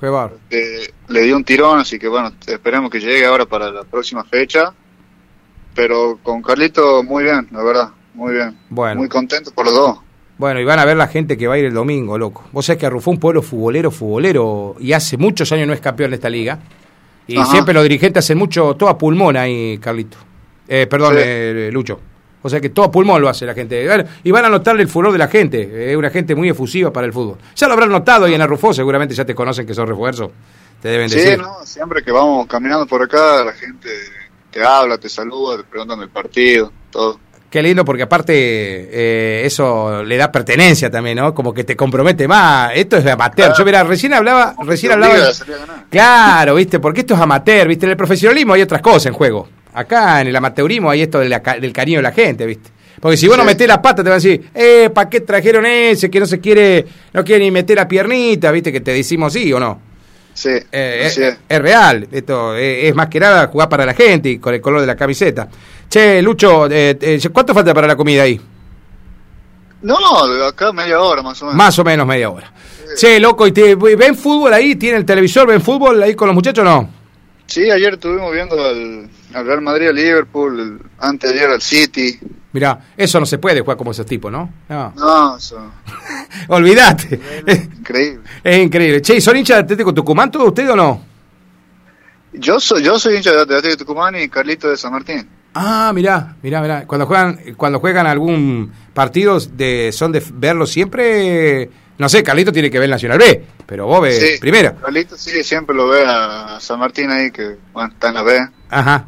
qué 0.00 0.08
bar. 0.08 0.32
Eh, 0.50 0.90
le 1.08 1.22
dio 1.22 1.36
un 1.36 1.44
tirón, 1.44 1.78
así 1.78 1.98
que 1.98 2.08
bueno, 2.08 2.32
esperemos 2.46 2.90
que 2.90 3.00
llegue 3.00 3.26
ahora 3.26 3.44
para 3.44 3.70
la 3.70 3.84
próxima 3.84 4.24
fecha. 4.24 4.72
Pero 5.74 6.18
con 6.22 6.40
Carlito, 6.40 7.02
muy 7.02 7.24
bien, 7.24 7.48
la 7.50 7.62
verdad. 7.62 7.88
Muy 8.14 8.34
bien. 8.34 8.56
Bueno. 8.70 9.00
Muy 9.00 9.08
contento 9.08 9.50
por 9.50 9.66
los 9.66 9.74
dos. 9.74 9.98
Bueno, 10.38 10.60
y 10.60 10.64
van 10.64 10.78
a 10.78 10.84
ver 10.84 10.96
la 10.96 11.08
gente 11.08 11.36
que 11.36 11.46
va 11.46 11.54
a 11.54 11.58
ir 11.58 11.64
el 11.66 11.74
domingo, 11.74 12.16
loco. 12.18 12.44
Vos 12.52 12.66
sabés 12.66 12.80
que 12.80 12.86
Arrufó 12.86 13.10
un 13.10 13.18
pueblo 13.18 13.42
futbolero, 13.42 13.90
futbolero, 13.90 14.76
y 14.80 14.92
hace 14.92 15.16
muchos 15.16 15.50
años 15.52 15.66
no 15.66 15.72
es 15.72 15.80
campeón 15.80 16.10
de 16.10 16.16
esta 16.16 16.28
liga. 16.28 16.58
Y 17.26 17.42
siempre 17.44 17.72
los 17.72 17.82
dirigentes 17.82 18.24
hacen 18.24 18.38
mucho, 18.38 18.74
todo 18.74 18.88
a 18.88 18.98
pulmón 18.98 19.36
ahí, 19.36 19.78
Carlito. 19.78 20.16
Eh, 20.68 20.86
perdón, 20.86 21.14
eh, 21.18 21.70
Lucho. 21.72 22.00
O 22.42 22.48
sea 22.50 22.60
que 22.60 22.68
todo 22.68 22.90
pulmón 22.90 23.22
lo 23.22 23.28
hace 23.30 23.46
la 23.46 23.54
gente. 23.54 23.86
Y 24.22 24.30
van 24.30 24.44
a 24.44 24.48
notarle 24.50 24.82
el 24.82 24.88
furor 24.88 25.12
de 25.12 25.18
la 25.18 25.28
gente. 25.28 25.90
Es 25.90 25.96
una 25.96 26.10
gente 26.10 26.34
muy 26.34 26.50
efusiva 26.50 26.92
para 26.92 27.06
el 27.06 27.12
fútbol. 27.12 27.38
Ya 27.56 27.66
lo 27.66 27.72
habrán 27.72 27.90
notado 27.90 28.28
y 28.28 28.34
en 28.34 28.42
Arrufó 28.42 28.74
seguramente 28.74 29.14
ya 29.14 29.24
te 29.24 29.34
conocen 29.34 29.66
que 29.66 29.72
sos 29.72 29.88
refuerzo. 29.88 30.30
Te 30.82 30.88
deben 30.90 31.08
decir. 31.08 31.38
No, 31.38 31.64
siempre 31.64 32.02
que 32.02 32.12
vamos 32.12 32.46
caminando 32.46 32.86
por 32.86 33.02
acá, 33.02 33.42
la 33.42 33.54
gente 33.54 33.88
te 34.50 34.62
habla, 34.62 34.98
te 34.98 35.08
saluda, 35.08 35.56
te 35.56 35.64
preguntan 35.64 36.00
del 36.00 36.10
partido, 36.10 36.70
todo. 36.90 37.18
Qué 37.48 37.62
lindo 37.62 37.84
porque 37.84 38.02
aparte 38.02 38.34
eh, 38.34 39.46
eso 39.46 40.02
le 40.02 40.16
da 40.16 40.30
pertenencia 40.30 40.90
también, 40.90 41.16
¿no? 41.16 41.32
Como 41.32 41.54
que 41.54 41.64
te 41.64 41.76
compromete 41.76 42.28
más. 42.28 42.72
Esto 42.74 42.98
es 42.98 43.04
de 43.04 43.12
amateur. 43.12 43.54
Yo 43.56 43.64
mira, 43.64 43.82
recién 43.84 44.12
hablaba, 44.12 44.54
recién 44.66 44.92
hablaba. 44.92 45.14
Claro, 45.88 46.56
viste, 46.56 46.78
porque 46.78 47.00
esto 47.00 47.14
es 47.14 47.20
amateur, 47.20 47.68
viste. 47.68 47.86
En 47.86 47.92
el 47.92 47.96
profesionalismo 47.96 48.52
hay 48.52 48.62
otras 48.62 48.82
cosas 48.82 49.06
en 49.06 49.14
juego. 49.14 49.48
Acá 49.74 50.20
en 50.20 50.28
el 50.28 50.36
amateurismo 50.36 50.90
hay 50.90 51.02
esto 51.02 51.18
del 51.20 51.72
cariño 51.72 51.98
de 51.98 52.02
la 52.02 52.12
gente, 52.12 52.46
viste. 52.46 52.70
Porque 53.00 53.16
si 53.16 53.28
vos 53.28 53.36
no 53.36 53.44
metés 53.44 53.68
la 53.68 53.82
pata, 53.82 54.02
te 54.02 54.08
van 54.08 54.12
a 54.12 54.22
decir, 54.22 54.48
eh, 54.54 54.88
¿para 54.94 55.10
qué 55.10 55.20
trajeron 55.20 55.66
ese 55.66 56.08
que 56.08 56.20
no 56.20 56.26
se 56.26 56.40
quiere, 56.40 56.86
no 57.12 57.24
quiere 57.24 57.44
ni 57.44 57.50
meter 57.50 57.76
la 57.76 57.86
piernita, 57.86 58.50
viste? 58.50 58.72
Que 58.72 58.80
te 58.80 58.92
decimos 58.92 59.32
sí 59.32 59.52
o 59.52 59.60
no. 59.60 59.94
Sí, 60.34 60.50
eh, 60.72 61.38
es, 61.48 61.58
real, 61.60 62.08
esto 62.10 62.56
es, 62.56 62.92
más 62.92 63.08
que 63.08 63.20
nada 63.20 63.46
jugar 63.46 63.68
para 63.68 63.86
la 63.86 63.94
gente 63.94 64.30
y 64.30 64.38
con 64.38 64.52
el 64.52 64.60
color 64.60 64.80
de 64.80 64.86
la 64.86 64.96
camiseta. 64.96 65.48
Che, 65.88 66.20
Lucho, 66.22 66.66
eh, 66.66 66.98
eh, 67.00 67.20
¿cuánto 67.32 67.54
falta 67.54 67.72
para 67.72 67.86
la 67.86 67.94
comida 67.94 68.24
ahí? 68.24 68.40
No, 69.82 69.96
acá 70.44 70.72
media 70.72 71.00
hora 71.00 71.22
más 71.22 71.40
o 71.40 71.44
menos. 71.44 71.56
Más 71.56 71.78
o 71.78 71.84
menos 71.84 72.06
media 72.06 72.30
hora. 72.30 72.52
Che, 72.96 73.20
loco, 73.20 73.46
¿y 73.46 73.52
te, 73.52 73.76
ven 73.76 74.16
fútbol 74.16 74.52
ahí? 74.52 74.74
¿Tiene 74.74 74.98
el 74.98 75.04
televisor? 75.04 75.46
¿Ven 75.46 75.60
fútbol 75.60 76.02
ahí 76.02 76.14
con 76.16 76.26
los 76.26 76.34
muchachos 76.34 76.62
o 76.62 76.64
no? 76.64 76.90
Sí, 77.46 77.70
ayer 77.70 77.94
estuvimos 77.94 78.32
viendo 78.32 78.56
al, 78.62 79.08
Real 79.32 79.60
Madrid, 79.60 79.88
al 79.88 79.94
Liverpool, 79.94 80.80
antes 80.98 81.30
de 81.30 81.38
ayer 81.38 81.50
al 81.50 81.60
City. 81.62 82.18
Mirá, 82.52 82.78
eso 82.96 83.20
no 83.20 83.26
se 83.26 83.38
puede 83.38 83.60
jugar 83.60 83.76
como 83.76 83.90
esos 83.90 84.06
tipos, 84.06 84.30
¿no? 84.30 84.52
No, 84.68 84.92
no 84.96 85.36
eso. 85.36 85.58
Olvídate. 86.48 87.20
Increíble. 87.78 88.22
Es 88.42 88.58
increíble. 88.58 89.02
Che, 89.02 89.20
¿son 89.20 89.36
hinchas 89.36 89.58
de 89.58 89.62
Atlético 89.64 89.92
Tucumán 89.92 90.30
todos 90.30 90.48
ustedes 90.48 90.70
o 90.70 90.76
no? 90.76 91.04
Yo 92.32 92.58
soy, 92.58 92.82
yo 92.82 92.98
soy 92.98 93.16
hincha 93.16 93.32
de 93.32 93.42
Atlético 93.42 93.76
Tucumán 93.84 94.14
y 94.16 94.28
Carlito 94.28 94.68
de 94.68 94.76
San 94.76 94.92
Martín. 94.92 95.28
Ah, 95.54 95.92
mirá, 95.94 96.34
mirá, 96.42 96.60
mirá. 96.60 96.86
Cuando 96.86 97.06
juegan, 97.06 97.38
cuando 97.56 97.78
juegan 97.78 98.06
algún 98.06 98.72
partido, 98.92 99.38
de, 99.38 99.92
¿son 99.92 100.10
de 100.10 100.22
verlo 100.34 100.66
siempre 100.66 101.70
No 101.96 102.08
sé, 102.08 102.22
Carlito 102.22 102.52
tiene 102.52 102.70
que 102.70 102.78
ver 102.78 102.88
Nacional 102.90 103.18
B, 103.18 103.44
pero 103.66 103.86
vos 103.86 104.02
ves 104.02 104.38
primera. 104.40 104.74
Carlito 104.74 105.16
sí, 105.16 105.42
siempre 105.44 105.76
lo 105.76 105.88
ve 105.88 106.04
a 106.06 106.58
San 106.60 106.78
Martín 106.78 107.10
ahí, 107.10 107.30
que 107.30 107.56
bueno, 107.72 107.90
está 107.92 108.08
en 108.08 108.14
la 108.14 108.22
B. 108.22 108.48
Ajá. 108.70 109.06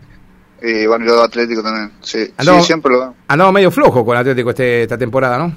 Y 0.63 0.87
bueno, 0.87 1.05
yo 1.05 1.23
Atlético 1.23 1.63
también. 1.63 1.93
Sí, 2.01 2.25
sí 2.39 2.63
siempre 2.63 2.93
lo 2.93 3.01
veo. 3.01 3.15
Andamos 3.29 3.53
medio 3.53 3.71
flojo 3.71 4.05
con 4.05 4.17
Atlético 4.17 4.51
este, 4.51 4.83
esta 4.83 4.97
temporada, 4.97 5.39
¿no? 5.39 5.55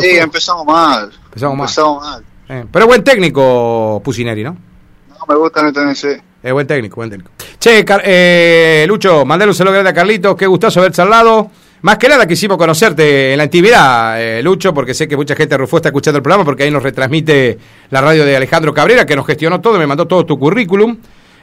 sí, 0.00 0.16
empezamos 0.16 0.66
mal. 0.66 1.10
Empezamos, 1.26 2.00
mal. 2.00 2.24
Eh, 2.48 2.64
pero 2.70 2.86
buen 2.86 3.04
técnico 3.04 4.00
Pusineri, 4.04 4.42
¿no? 4.42 4.56
No, 5.08 5.16
me 5.28 5.36
gusta 5.36 5.60
también, 5.72 5.94
sí. 5.94 6.08
Es 6.42 6.52
buen 6.52 6.66
técnico, 6.66 6.96
buen 6.96 7.10
técnico. 7.10 7.30
Che, 7.58 7.84
eh, 8.04 8.84
Lucho, 8.88 9.24
mandale 9.24 9.50
un 9.50 9.54
saludo 9.54 9.74
grande 9.74 9.90
a 9.90 9.94
Carlito, 9.94 10.34
qué 10.34 10.46
gustazo 10.46 10.80
haber 10.80 10.92
charlado. 10.92 11.50
Más 11.82 11.96
que 11.96 12.08
nada 12.08 12.26
quisimos 12.26 12.58
conocerte 12.58 13.32
en 13.32 13.38
la 13.38 13.44
intimidad, 13.44 14.20
eh, 14.20 14.42
Lucho, 14.42 14.74
porque 14.74 14.92
sé 14.92 15.08
que 15.08 15.16
mucha 15.16 15.34
gente 15.34 15.54
de 15.54 15.58
Rufo 15.58 15.78
está 15.78 15.88
escuchando 15.88 16.18
el 16.18 16.22
programa, 16.22 16.44
porque 16.44 16.64
ahí 16.64 16.70
nos 16.70 16.82
retransmite 16.82 17.58
la 17.88 18.02
radio 18.02 18.24
de 18.26 18.36
Alejandro 18.36 18.74
Cabrera, 18.74 19.06
que 19.06 19.16
nos 19.16 19.26
gestionó 19.26 19.60
todo, 19.60 19.78
me 19.78 19.86
mandó 19.86 20.06
todo 20.06 20.26
tu 20.26 20.38
currículum. 20.38 20.96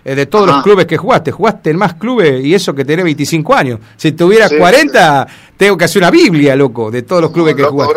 Eh, 0.06 0.16
de 0.16 0.26
todos 0.28 0.48
los 0.48 0.64
clubes 0.64 0.86
que 0.86 0.96
jugaste, 0.96 1.32
jugaste 1.32 1.72
en 1.72 1.78
más 1.78 1.96
clubes 1.96 2.46
y 2.46 2.54
eso 2.54 2.74
que 2.74 2.86
tenés 2.86 3.04
25 3.04 3.54
años. 3.54 3.80
Si 3.98 4.14
tuvieras 4.14 4.54
40, 4.58 5.28
tengo 5.58 5.76
que 5.76 5.84
hacer 5.84 6.02
una 6.02 6.12
Biblia, 6.12 6.56
loco, 6.56 6.90
de 6.90 7.02
todos 7.02 7.24
los 7.24 7.32
clubes 7.32 7.56
que 7.56 7.64
jugaste. 7.64 7.94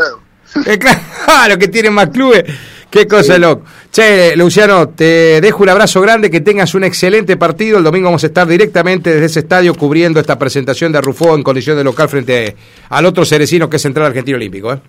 Eh, 0.66 0.78
claro, 0.78 1.58
que 1.58 1.68
tienen 1.68 1.92
más 1.92 2.08
clubes. 2.10 2.44
Qué 2.90 3.06
cosa, 3.06 3.38
loco. 3.38 3.64
Che, 3.92 4.36
Luciano, 4.36 4.88
te 4.88 5.40
dejo 5.40 5.62
un 5.62 5.68
abrazo 5.68 6.00
grande, 6.00 6.28
que 6.30 6.40
tengas 6.40 6.74
un 6.74 6.82
excelente 6.82 7.36
partido. 7.36 7.78
El 7.78 7.84
domingo 7.84 8.06
vamos 8.06 8.24
a 8.24 8.26
estar 8.26 8.46
directamente 8.48 9.10
desde 9.10 9.26
ese 9.26 9.40
estadio 9.40 9.74
cubriendo 9.74 10.18
esta 10.18 10.38
presentación 10.38 10.90
de 10.90 11.00
Rufo 11.00 11.36
en 11.36 11.44
condición 11.44 11.76
de 11.76 11.84
local 11.84 12.08
frente 12.08 12.56
al 12.88 13.06
otro 13.06 13.24
cerecino 13.24 13.70
que 13.70 13.76
es 13.76 13.82
Central 13.82 14.06
Argentino 14.06 14.36
Olímpico. 14.36 14.72
¿eh? 14.72 14.80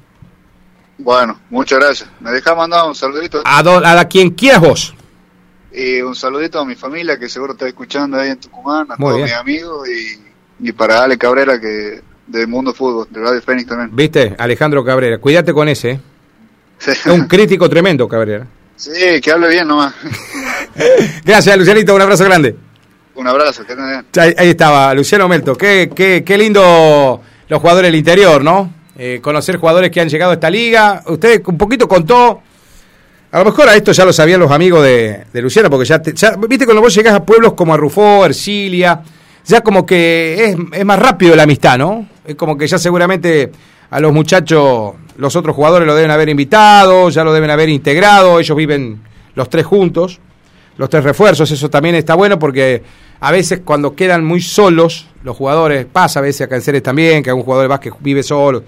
Bueno, 0.97 1.39
muchas 1.51 1.79
gracias. 1.79 2.09
¿Me 2.19 2.31
dejas 2.31 2.57
mandar 2.57 2.87
un 2.87 2.95
saludito? 2.95 3.41
A, 3.45 3.99
a 3.99 4.07
quien 4.07 4.31
quieras 4.31 4.61
vos. 4.61 4.95
Y 5.71 6.01
un 6.01 6.15
saludito 6.15 6.59
a 6.59 6.65
mi 6.65 6.75
familia 6.75 7.17
que 7.17 7.29
seguro 7.29 7.53
está 7.53 7.67
escuchando 7.67 8.17
ahí 8.17 8.29
en 8.29 8.39
Tucumán, 8.39 8.87
a 8.91 8.97
todos 8.97 9.21
mis 9.21 9.33
amigos 9.33 9.87
y, 9.87 10.67
y 10.67 10.71
para 10.73 11.03
Ale 11.03 11.17
Cabrera 11.17 11.59
que 11.61 12.01
del 12.31 12.47
Mundo 12.47 12.73
Fútbol, 12.73 13.07
de 13.09 13.19
Radio 13.19 13.41
Fénix 13.41 13.67
también. 13.67 13.95
¿Viste? 13.95 14.35
Alejandro 14.37 14.83
Cabrera, 14.83 15.17
cuídate 15.17 15.53
con 15.53 15.67
ese. 15.67 15.91
¿eh? 15.91 15.99
Es 16.87 17.05
un 17.05 17.27
crítico 17.27 17.69
tremendo, 17.69 18.07
Cabrera. 18.07 18.47
Sí, 18.75 19.21
que 19.21 19.31
hable 19.31 19.49
bien 19.49 19.67
nomás. 19.67 19.93
Gracias, 21.25 21.57
Lucianito, 21.57 21.93
un 21.93 22.01
abrazo 22.01 22.25
grande. 22.25 22.55
Un 23.13 23.27
abrazo, 23.27 23.65
que 23.65 23.75
bien. 23.75 24.05
Ahí, 24.17 24.49
estaba, 24.49 24.93
Luciano 24.93 25.27
Melto. 25.27 25.55
Qué, 25.55 25.91
qué, 25.93 26.23
qué 26.25 26.37
lindo 26.37 27.21
los 27.47 27.61
jugadores 27.61 27.89
del 27.89 27.99
interior, 27.99 28.43
¿no? 28.43 28.73
Eh, 28.97 29.19
conocer 29.21 29.57
jugadores 29.57 29.91
que 29.91 30.01
han 30.01 30.09
llegado 30.09 30.31
a 30.31 30.35
esta 30.35 30.49
liga. 30.49 31.03
Usted 31.05 31.41
un 31.45 31.57
poquito 31.57 31.87
contó 31.87 32.41
a 33.31 33.39
lo 33.39 33.45
mejor 33.45 33.69
a 33.69 33.75
esto 33.75 33.93
ya 33.93 34.03
lo 34.03 34.11
sabían 34.11 34.41
los 34.41 34.51
amigos 34.51 34.83
de, 34.83 35.25
Luciano, 35.35 35.69
porque 35.69 35.85
ya, 35.85 36.01
viste 36.35 36.65
cuando 36.65 36.81
vos 36.81 36.93
llegás 36.93 37.13
a 37.13 37.23
pueblos 37.25 37.53
como 37.53 37.73
a 37.73 37.77
Rufó, 37.77 38.25
Ercilia, 38.25 39.01
ya 39.45 39.61
como 39.61 39.85
que 39.85 40.55
es, 40.73 40.85
más 40.85 40.99
rápido 40.99 41.33
la 41.35 41.43
amistad, 41.43 41.77
¿no? 41.77 42.07
Es 42.25 42.35
como 42.35 42.57
que 42.57 42.67
ya 42.67 42.77
seguramente 42.77 43.51
a 43.89 43.99
los 43.99 44.13
muchachos, 44.13 44.93
los 45.17 45.35
otros 45.35 45.55
jugadores 45.55 45.87
lo 45.87 45.95
deben 45.95 46.11
haber 46.11 46.29
invitado, 46.29 47.09
ya 47.09 47.23
lo 47.23 47.33
deben 47.33 47.49
haber 47.49 47.69
integrado, 47.69 48.39
ellos 48.39 48.55
viven 48.55 49.01
los 49.35 49.49
tres 49.49 49.65
juntos, 49.65 50.19
los 50.77 50.89
tres 50.89 51.03
refuerzos, 51.03 51.49
eso 51.51 51.69
también 51.69 51.95
está 51.95 52.15
bueno 52.15 52.39
porque 52.39 52.81
a 53.19 53.31
veces 53.31 53.61
cuando 53.65 53.95
quedan 53.95 54.23
muy 54.23 54.41
solos 54.41 55.07
los 55.23 55.35
jugadores, 55.35 55.85
pasa 55.85 56.19
a 56.19 56.21
veces 56.21 56.41
a 56.41 56.47
Canceres 56.47 56.81
también, 56.81 57.21
que 57.21 57.29
algún 57.29 57.43
jugador 57.43 57.63
de 57.63 57.67
básquet 57.67 57.93
vive 57.99 58.23
solo, 58.23 58.63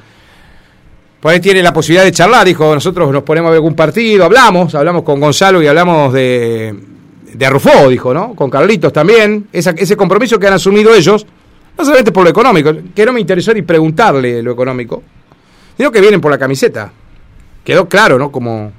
por 1.22 1.32
ahí 1.32 1.40
tiene 1.40 1.64
la 1.64 1.72
posibilidad 1.72 2.04
de 2.04 2.12
charlar, 2.12 2.46
dijo, 2.46 2.74
nosotros 2.74 3.10
nos 3.12 3.24
ponemos 3.24 3.48
a 3.48 3.52
ver 3.52 3.58
algún 3.58 3.76
partido, 3.76 4.26
hablamos, 4.26 4.76
hablamos 4.76 5.04
con 5.04 5.22
Gonzalo 5.22 5.62
y 5.62 5.68
hablamos 5.68 6.12
de, 6.12 6.76
de 7.34 7.90
dijo, 7.90 8.14
¿no? 8.14 8.36
Con 8.36 8.50
Carlitos 8.50 8.92
también, 8.92 9.48
ese 9.54 9.96
compromiso 9.96 10.38
que 10.38 10.48
han 10.48 10.54
asumido 10.54 10.94
ellos, 10.94 11.26
no 11.78 11.84
solamente 11.84 12.12
por 12.12 12.24
lo 12.24 12.30
económico, 12.30 12.72
que 12.94 13.06
no 13.06 13.14
me 13.14 13.22
interesó 13.22 13.54
ni 13.54 13.62
preguntarle 13.62 14.42
lo 14.42 14.52
económico, 14.52 15.04
sino 15.76 15.92
que 15.92 16.02
vienen 16.02 16.22
por 16.22 16.32
la 16.32 16.38
camiseta. 16.38 16.92
Quedó 17.64 17.88
claro, 17.88 18.18
¿no? 18.20 18.32
Como 18.32 18.72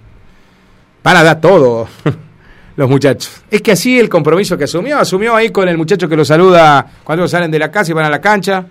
van 1.03 1.17
a 1.17 1.23
dar 1.23 1.41
todo 1.41 1.89
los 2.77 2.89
muchachos. 2.89 3.43
Es 3.50 3.63
que 3.63 3.73
así 3.73 3.99
el 3.99 4.09
compromiso 4.09 4.57
que 4.57 4.65
asumió, 4.65 4.99
asumió 4.99 5.35
ahí 5.35 5.50
con 5.50 5.69
el 5.69 5.76
muchacho 5.76 6.09
que 6.09 6.17
lo 6.17 6.25
saluda 6.25 6.87
cuando 7.02 7.26
salen 7.28 7.50
de 7.50 7.59
la 7.59 7.71
casa 7.71 7.91
y 7.91 7.95
van 7.95 8.07
a 8.07 8.11
la 8.11 8.21
cancha 8.21 8.67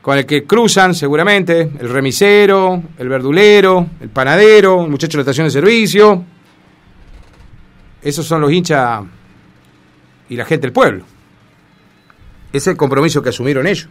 con 0.00 0.16
el 0.16 0.24
que 0.24 0.44
cruzan 0.44 0.94
seguramente 0.94 1.70
el 1.78 1.88
remisero, 1.88 2.82
el 2.96 3.08
verdulero, 3.08 3.86
el 4.00 4.08
panadero, 4.08 4.84
el 4.84 4.90
muchacho 4.90 5.18
de 5.18 5.18
la 5.18 5.22
estación 5.22 5.46
de 5.46 5.50
servicio. 5.50 6.24
Esos 8.00 8.24
son 8.24 8.40
los 8.40 8.50
hinchas 8.50 9.02
y 10.28 10.36
la 10.36 10.44
gente 10.44 10.62
del 10.62 10.72
pueblo. 10.72 11.04
Es 12.52 12.66
el 12.66 12.76
compromiso 12.76 13.22
que 13.22 13.28
asumieron 13.28 13.66
ellos. 13.66 13.88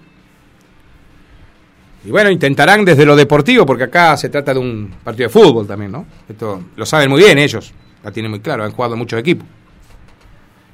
Y 2.06 2.10
bueno, 2.10 2.30
intentarán 2.30 2.86
desde 2.86 3.06
lo 3.06 3.16
deportivo, 3.16 3.66
porque 3.66 3.84
acá 3.84 4.16
se 4.16 4.30
trata 4.30 4.54
de 4.54 4.60
un 4.60 4.94
partido 5.04 5.28
de 5.28 5.34
fútbol 5.34 5.68
también, 5.68 5.92
¿no? 5.92 6.06
Esto 6.28 6.64
lo 6.76 6.86
saben 6.86 7.10
muy 7.10 7.22
bien 7.22 7.38
ellos, 7.38 7.74
la 8.04 8.12
tienen 8.12 8.32
muy 8.32 8.40
claro, 8.40 8.64
han 8.64 8.72
jugado 8.72 8.96
muchos 8.96 9.20
equipos. 9.20 9.48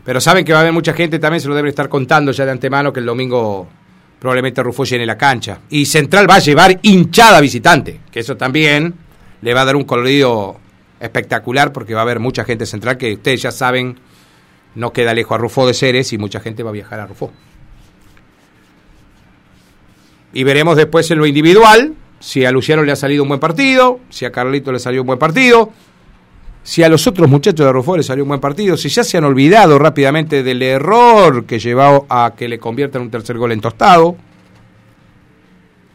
Pero 0.06 0.20
saben 0.22 0.44
que 0.46 0.52
va 0.52 0.60
a 0.60 0.62
haber 0.62 0.74
mucha 0.74 0.94
gente, 0.94 1.18
también 1.18 1.42
se 1.42 1.48
lo 1.48 1.56
deben 1.56 1.70
estar 1.70 1.90
contando 1.90 2.32
ya 2.32 2.46
de 2.46 2.52
antemano 2.52 2.92
que 2.94 3.00
el 3.00 3.06
domingo 3.06 3.68
probablemente 4.20 4.62
Rufo 4.62 4.84
llene 4.84 5.06
la 5.06 5.18
cancha. 5.18 5.60
Y 5.70 5.86
Central 5.86 6.30
va 6.30 6.36
a 6.36 6.40
llevar 6.40 6.78
hinchada 6.82 7.42
visitante, 7.42 8.02
que 8.12 8.20
eso 8.20 8.38
también 8.38 8.94
le 9.42 9.54
va 9.54 9.62
a 9.62 9.66
dar 9.66 9.76
un 9.76 9.86
colorido 9.86 10.58
espectacular 11.00 11.74
porque 11.74 11.94
va 11.94 12.02
a 12.02 12.04
haber 12.04 12.20
mucha 12.20 12.46
gente 12.46 12.66
central 12.66 12.98
que 12.98 13.14
ustedes 13.14 13.42
ya 13.42 13.52
saben 13.52 14.00
no 14.76 14.94
queda 14.94 15.14
lejos 15.14 15.36
a 15.36 15.38
Rufo 15.38 15.68
de 15.68 15.74
Ceres 15.74 16.14
y 16.14 16.18
mucha 16.18 16.40
gente 16.40 16.64
va 16.64 16.70
a 16.70 16.74
viajar 16.74 17.00
a 17.00 17.08
Rufo. 17.08 17.32
Y 20.34 20.44
veremos 20.44 20.76
después 20.76 21.10
en 21.12 21.20
lo 21.20 21.26
individual 21.26 21.94
si 22.20 22.46
a 22.46 22.52
Luciano 22.52 22.84
le 22.84 22.92
ha 22.92 22.96
salido 22.96 23.24
un 23.24 23.30
buen 23.30 23.40
partido, 23.40 24.00
si 24.10 24.26
a 24.26 24.32
Carlito 24.32 24.72
le 24.72 24.80
salió 24.80 25.02
un 25.02 25.08
buen 25.08 25.20
partido, 25.20 25.72
si 26.64 26.82
a 26.82 26.88
los 26.88 27.06
otros 27.06 27.30
muchachos 27.30 27.66
de 27.66 27.72
Rufo 27.72 27.98
le 27.98 28.04
salió 28.04 28.24
un 28.24 28.30
buen 28.30 28.40
partido, 28.40 28.78
si 28.78 28.88
ya 28.88 29.04
se 29.04 29.18
han 29.18 29.26
olvidado 29.26 29.78
rápidamente 29.78 30.42
del 30.42 30.62
error 30.62 31.46
que 31.46 31.60
llevó 31.60 32.06
a 32.10 32.34
que 32.36 32.48
le 32.48 32.60
conviertan 32.60 33.02
un 33.02 33.12
tercer 33.12 33.38
gol 33.38 33.52
en 33.52 33.60
tostado. 33.60 34.16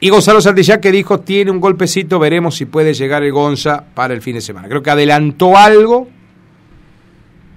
Y 0.01 0.11
Gonzalo 0.11 0.42
Santillán 0.42 0.81
que 0.81 0.92
dijo, 0.92 1.20
tiene 1.20 1.51
un 1.51 1.61
golpecito, 1.61 2.18
veremos 2.18 2.55
si 2.55 2.66
puede 2.66 2.92
llegar 2.92 3.22
el 3.24 3.33
Gonza 3.33 3.83
para 3.94 4.12
el 4.12 4.20
fin 4.20 4.35
de 4.35 4.42
semana. 4.42 4.68
Creo 4.68 4.83
que 4.83 4.90
adelantó 4.90 5.57
algo 5.57 6.09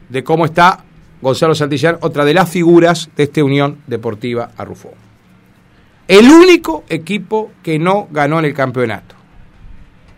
de 0.08 0.24
cómo 0.24 0.46
está 0.46 0.86
Gonzalo 1.22 1.54
Santillán, 1.54 1.98
otra 2.02 2.24
de 2.24 2.34
las 2.34 2.50
figuras 2.50 3.10
de 3.18 3.24
esta 3.24 3.44
Unión 3.44 3.80
Deportiva 3.86 4.52
Arrufó. 4.58 4.94
El 6.08 6.30
único 6.30 6.84
equipo 6.90 7.52
que 7.64 7.80
no 7.80 8.08
ganó 8.12 8.40
en 8.40 8.46
el 8.46 8.54
campeonato. 8.54 9.16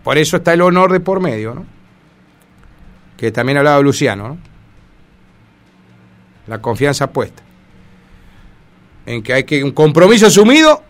Por 0.03 0.17
eso 0.17 0.37
está 0.37 0.53
el 0.53 0.61
honor 0.61 0.91
de 0.91 0.99
por 0.99 1.21
medio, 1.21 1.53
¿no? 1.53 1.65
que 3.17 3.31
también 3.31 3.57
hablaba 3.57 3.79
Luciano, 3.81 4.27
¿no? 4.27 4.37
la 6.47 6.61
confianza 6.61 7.11
puesta, 7.11 7.41
en 9.05 9.23
que 9.23 9.33
hay 9.33 9.43
que 9.45 9.63
un 9.63 9.71
compromiso 9.71 10.27
asumido 10.27 10.83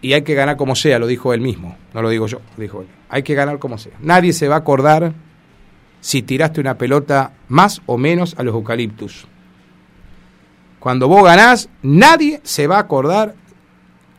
y 0.00 0.12
hay 0.12 0.22
que 0.22 0.34
ganar 0.34 0.56
como 0.56 0.76
sea, 0.76 1.00
lo 1.00 1.08
dijo 1.08 1.32
él 1.32 1.40
mismo, 1.40 1.76
no 1.92 2.02
lo 2.02 2.08
digo 2.08 2.26
yo, 2.26 2.40
dijo 2.56 2.82
él. 2.82 2.88
Hay 3.08 3.22
que 3.24 3.34
ganar 3.34 3.58
como 3.58 3.78
sea. 3.78 3.92
Nadie 4.00 4.32
se 4.32 4.48
va 4.48 4.56
a 4.56 4.58
acordar 4.58 5.12
si 6.00 6.22
tiraste 6.22 6.60
una 6.60 6.78
pelota 6.78 7.32
más 7.48 7.82
o 7.86 7.98
menos 7.98 8.34
a 8.38 8.42
los 8.42 8.54
eucaliptus. 8.54 9.26
Cuando 10.78 11.08
vos 11.08 11.24
ganás, 11.24 11.68
nadie 11.82 12.40
se 12.42 12.66
va 12.66 12.76
a 12.76 12.80
acordar 12.80 13.34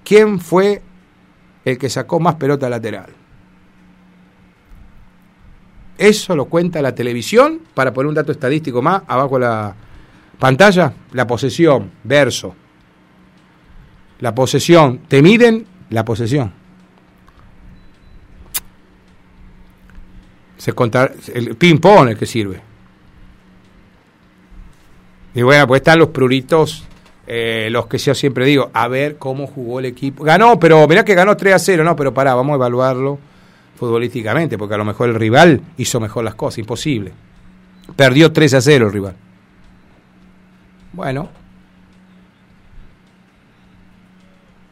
quién 0.03 0.39
fue 0.39 0.81
el 1.65 1.77
que 1.77 1.89
sacó 1.89 2.19
más 2.19 2.35
pelota 2.35 2.69
lateral. 2.69 3.09
Eso 5.97 6.35
lo 6.35 6.45
cuenta 6.45 6.81
la 6.81 6.95
televisión, 6.95 7.61
para 7.73 7.93
poner 7.93 8.09
un 8.09 8.15
dato 8.15 8.31
estadístico 8.31 8.81
más, 8.81 9.03
abajo 9.07 9.35
de 9.35 9.45
la 9.45 9.75
pantalla, 10.39 10.93
la 11.11 11.27
posesión, 11.27 11.91
verso. 12.03 12.55
La 14.19 14.33
posesión, 14.33 14.99
te 15.07 15.21
miden 15.21 15.65
la 15.89 16.03
posesión. 16.03 16.51
Se 20.57 20.73
conta, 20.73 21.11
el 21.33 21.55
ping-pong 21.55 22.09
el 22.09 22.17
que 22.17 22.25
sirve. 22.25 22.61
Y 25.35 25.41
bueno, 25.41 25.67
pues 25.67 25.81
están 25.81 25.99
los 25.99 26.09
pruritos, 26.09 26.85
eh, 27.25 27.69
los 27.71 27.87
que 27.87 27.97
yo 27.97 28.13
siempre 28.13 28.45
digo, 28.45 28.69
a 28.73 28.87
ver 28.87 29.17
cómo 29.17 29.47
jugó 29.47 29.79
el 29.79 29.85
equipo. 29.85 30.23
Ganó, 30.23 30.59
pero 30.59 30.87
mirá 30.87 31.05
que 31.05 31.15
ganó 31.15 31.37
3 31.37 31.53
a 31.53 31.59
0, 31.59 31.83
no, 31.83 31.95
pero 31.95 32.13
pará, 32.13 32.35
vamos 32.35 32.53
a 32.53 32.55
evaluarlo 32.55 33.19
futbolísticamente, 33.75 34.57
porque 34.57 34.75
a 34.75 34.77
lo 34.77 34.85
mejor 34.85 35.09
el 35.09 35.15
rival 35.15 35.61
hizo 35.77 35.99
mejor 35.99 36.23
las 36.23 36.35
cosas, 36.35 36.59
imposible. 36.59 37.11
Perdió 37.95 38.31
3 38.31 38.53
a 38.55 38.61
0 38.61 38.87
el 38.87 38.93
rival. 38.93 39.15
Bueno. 40.93 41.29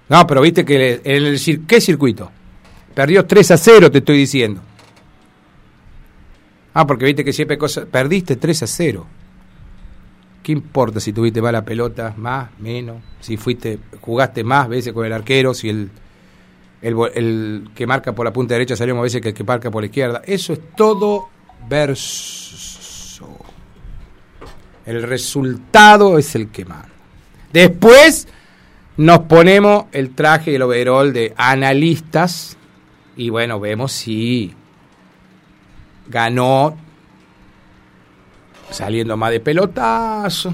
No, 0.09 0.27
pero 0.27 0.41
viste 0.41 0.65
que 0.65 1.01
en 1.03 1.23
el, 1.23 1.65
¿qué 1.67 1.79
circuito? 1.79 2.31
Perdió 2.93 3.25
3 3.25 3.51
a 3.51 3.57
0, 3.57 3.91
te 3.91 3.99
estoy 3.99 4.17
diciendo. 4.17 4.61
Ah, 6.73 6.85
porque 6.85 7.05
viste 7.05 7.23
que 7.23 7.33
siempre 7.33 7.57
cosas. 7.57 7.85
Perdiste 7.85 8.35
3 8.35 8.63
a 8.63 8.67
0. 8.67 9.07
¿Qué 10.43 10.51
importa 10.51 10.99
si 10.99 11.13
tuviste 11.13 11.41
mala 11.41 11.63
pelota, 11.63 12.13
más, 12.17 12.49
menos? 12.59 12.97
Si 13.19 13.37
fuiste, 13.37 13.79
jugaste 14.01 14.43
más 14.43 14.67
veces 14.67 14.93
con 14.93 15.05
el 15.05 15.13
arquero, 15.13 15.53
si 15.53 15.69
el, 15.69 15.91
el, 16.81 17.69
que 17.75 17.85
marca 17.85 18.13
por 18.13 18.25
la 18.25 18.33
punta 18.33 18.55
derecha 18.55 18.75
salió 18.75 18.95
más 18.95 19.03
veces 19.03 19.21
que 19.21 19.29
el 19.29 19.33
que 19.35 19.43
marca 19.43 19.69
por 19.69 19.83
la 19.83 19.85
izquierda. 19.85 20.21
Eso 20.25 20.53
es 20.53 20.59
todo 20.75 21.29
verso. 21.69 23.27
El 24.85 25.03
resultado 25.03 26.17
es 26.17 26.33
el 26.33 26.49
que 26.49 26.65
manda. 26.65 26.89
Después 27.53 28.27
nos 28.97 29.19
ponemos 29.19 29.85
el 29.91 30.15
traje 30.15 30.51
y 30.51 30.55
el 30.55 30.63
overall 30.63 31.13
de 31.13 31.33
analistas 31.37 32.57
y 33.15 33.29
bueno, 33.29 33.59
vemos 33.59 33.91
si 33.91 34.53
ganó 36.07 36.75
saliendo 38.71 39.15
más 39.17 39.31
de 39.31 39.39
pelotazo. 39.39 40.53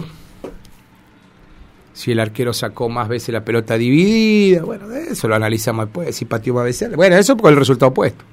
Si 1.93 2.11
el 2.11 2.19
arquero 2.19 2.53
sacó 2.53 2.89
más 2.89 3.07
veces 3.07 3.29
la 3.29 3.43
pelota 3.43 3.77
dividida, 3.77 4.63
bueno, 4.63 4.91
eso 4.91 5.27
lo 5.27 5.35
analizamos 5.35 5.85
después, 5.85 6.15
si 6.15 6.25
pateó 6.25 6.53
más 6.53 6.65
veces. 6.65 6.95
Bueno, 6.95 7.15
eso 7.15 7.35
por 7.35 7.51
el 7.51 7.57
resultado 7.57 7.89
opuesto. 7.89 8.23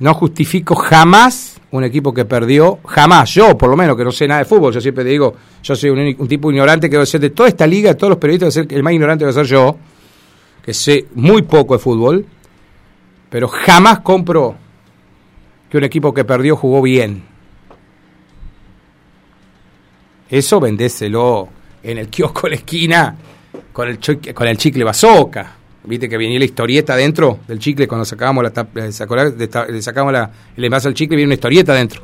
No 0.00 0.14
justifico 0.14 0.74
jamás 0.74 1.60
un 1.70 1.84
equipo 1.84 2.12
que 2.12 2.24
perdió, 2.24 2.80
jamás, 2.84 3.32
yo 3.32 3.56
por 3.56 3.70
lo 3.70 3.76
menos, 3.76 3.96
que 3.96 4.04
no 4.04 4.12
sé 4.12 4.26
nada 4.26 4.40
de 4.40 4.44
fútbol, 4.44 4.72
yo 4.72 4.80
siempre 4.80 5.04
digo, 5.04 5.34
yo 5.62 5.76
soy 5.76 5.90
un, 5.90 6.28
tipo 6.28 6.50
ignorante 6.50 6.90
que 6.90 6.96
debe 6.96 7.06
ser 7.06 7.20
de 7.20 7.30
toda 7.30 7.48
esta 7.48 7.66
liga, 7.66 7.90
de 7.90 7.94
todos 7.94 8.10
los 8.10 8.18
periodistas, 8.18 8.52
ser 8.52 8.66
el 8.70 8.82
más 8.82 8.92
ignorante 8.92 9.24
debe 9.24 9.32
ser 9.32 9.46
yo, 9.46 9.76
que 10.62 10.74
sé 10.74 11.06
muy 11.14 11.42
poco 11.42 11.74
de 11.74 11.78
fútbol, 11.78 12.26
pero 13.30 13.48
jamás 13.48 14.00
compro 14.00 14.56
que 15.70 15.78
un 15.78 15.84
equipo 15.84 16.12
que 16.12 16.24
perdió 16.24 16.56
jugó 16.56 16.82
bien. 16.82 17.31
Eso 20.32 20.58
vendéselo 20.60 21.46
en 21.82 21.98
el 21.98 22.08
kiosco 22.08 22.46
de 22.46 22.50
la 22.52 22.56
esquina 22.56 23.16
con 23.70 23.86
el, 23.86 23.98
con 24.32 24.48
el 24.48 24.56
chicle. 24.56 24.86
Viste 25.84 26.08
que 26.08 26.16
venía 26.16 26.38
la 26.38 26.44
historieta 26.46 26.96
dentro 26.96 27.40
del 27.46 27.58
chicle 27.58 27.86
cuando 27.86 28.06
sacábamos 28.06 28.42
la 28.42 28.66
le 28.74 28.92
sacábamos 29.82 30.12
la, 30.12 30.30
el 30.56 30.64
envase 30.64 30.88
al 30.88 30.94
chicle 30.94 31.16
viene 31.16 31.28
una 31.28 31.34
historieta 31.34 31.74
dentro. 31.74 32.00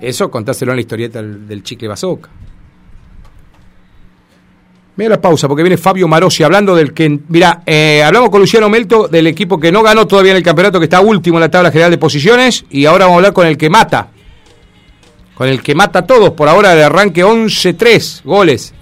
Eso 0.00 0.30
contáselo 0.30 0.72
en 0.72 0.76
la 0.76 0.80
historieta 0.80 1.22
del, 1.22 1.62
chicle 1.62 1.88
bazooka. 1.88 2.30
Mira 4.96 5.10
la 5.10 5.20
pausa, 5.20 5.46
porque 5.46 5.62
viene 5.62 5.76
Fabio 5.76 6.08
Marosi 6.08 6.42
hablando 6.42 6.74
del 6.74 6.94
que. 6.94 7.20
Mira, 7.28 7.62
eh, 7.66 8.02
hablamos 8.02 8.30
con 8.30 8.40
Luciano 8.40 8.70
Melto 8.70 9.08
del 9.08 9.26
equipo 9.26 9.60
que 9.60 9.70
no 9.70 9.82
ganó 9.82 10.06
todavía 10.06 10.30
en 10.30 10.38
el 10.38 10.42
campeonato, 10.42 10.78
que 10.78 10.84
está 10.84 11.02
último 11.02 11.36
en 11.36 11.42
la 11.42 11.50
tabla 11.50 11.70
general 11.70 11.90
de 11.90 11.98
posiciones. 11.98 12.64
Y 12.70 12.86
ahora 12.86 13.04
vamos 13.04 13.16
a 13.16 13.18
hablar 13.18 13.32
con 13.34 13.46
el 13.46 13.58
que 13.58 13.68
mata. 13.68 14.08
Con 15.36 15.48
el 15.48 15.62
que 15.62 15.74
mata 15.74 15.98
a 16.00 16.06
todos. 16.06 16.30
Por 16.30 16.48
ahora 16.48 16.74
de 16.74 16.82
arranque 16.82 17.22
11-3 17.22 18.22
goles. 18.24 18.72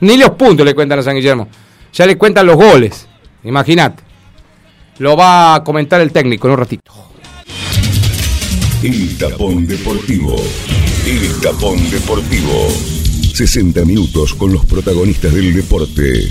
Ni 0.00 0.16
los 0.16 0.30
puntos 0.30 0.64
le 0.64 0.74
cuentan 0.74 1.00
a 1.00 1.02
San 1.02 1.16
Guillermo. 1.16 1.48
Ya 1.92 2.06
le 2.06 2.16
cuentan 2.16 2.46
los 2.46 2.56
goles. 2.56 3.06
Imagínate. 3.42 4.02
Lo 4.98 5.16
va 5.16 5.56
a 5.56 5.64
comentar 5.64 6.00
el 6.00 6.12
técnico 6.12 6.46
en 6.46 6.52
un 6.52 6.58
ratito. 6.58 6.92
El 8.82 9.18
tapón 9.18 9.66
deportivo. 9.66 10.36
El 11.04 11.40
tapón 11.40 11.90
deportivo. 11.90 12.68
60 13.34 13.84
minutos 13.84 14.34
con 14.34 14.52
los 14.52 14.64
protagonistas 14.66 15.34
del 15.34 15.52
deporte. 15.52 16.30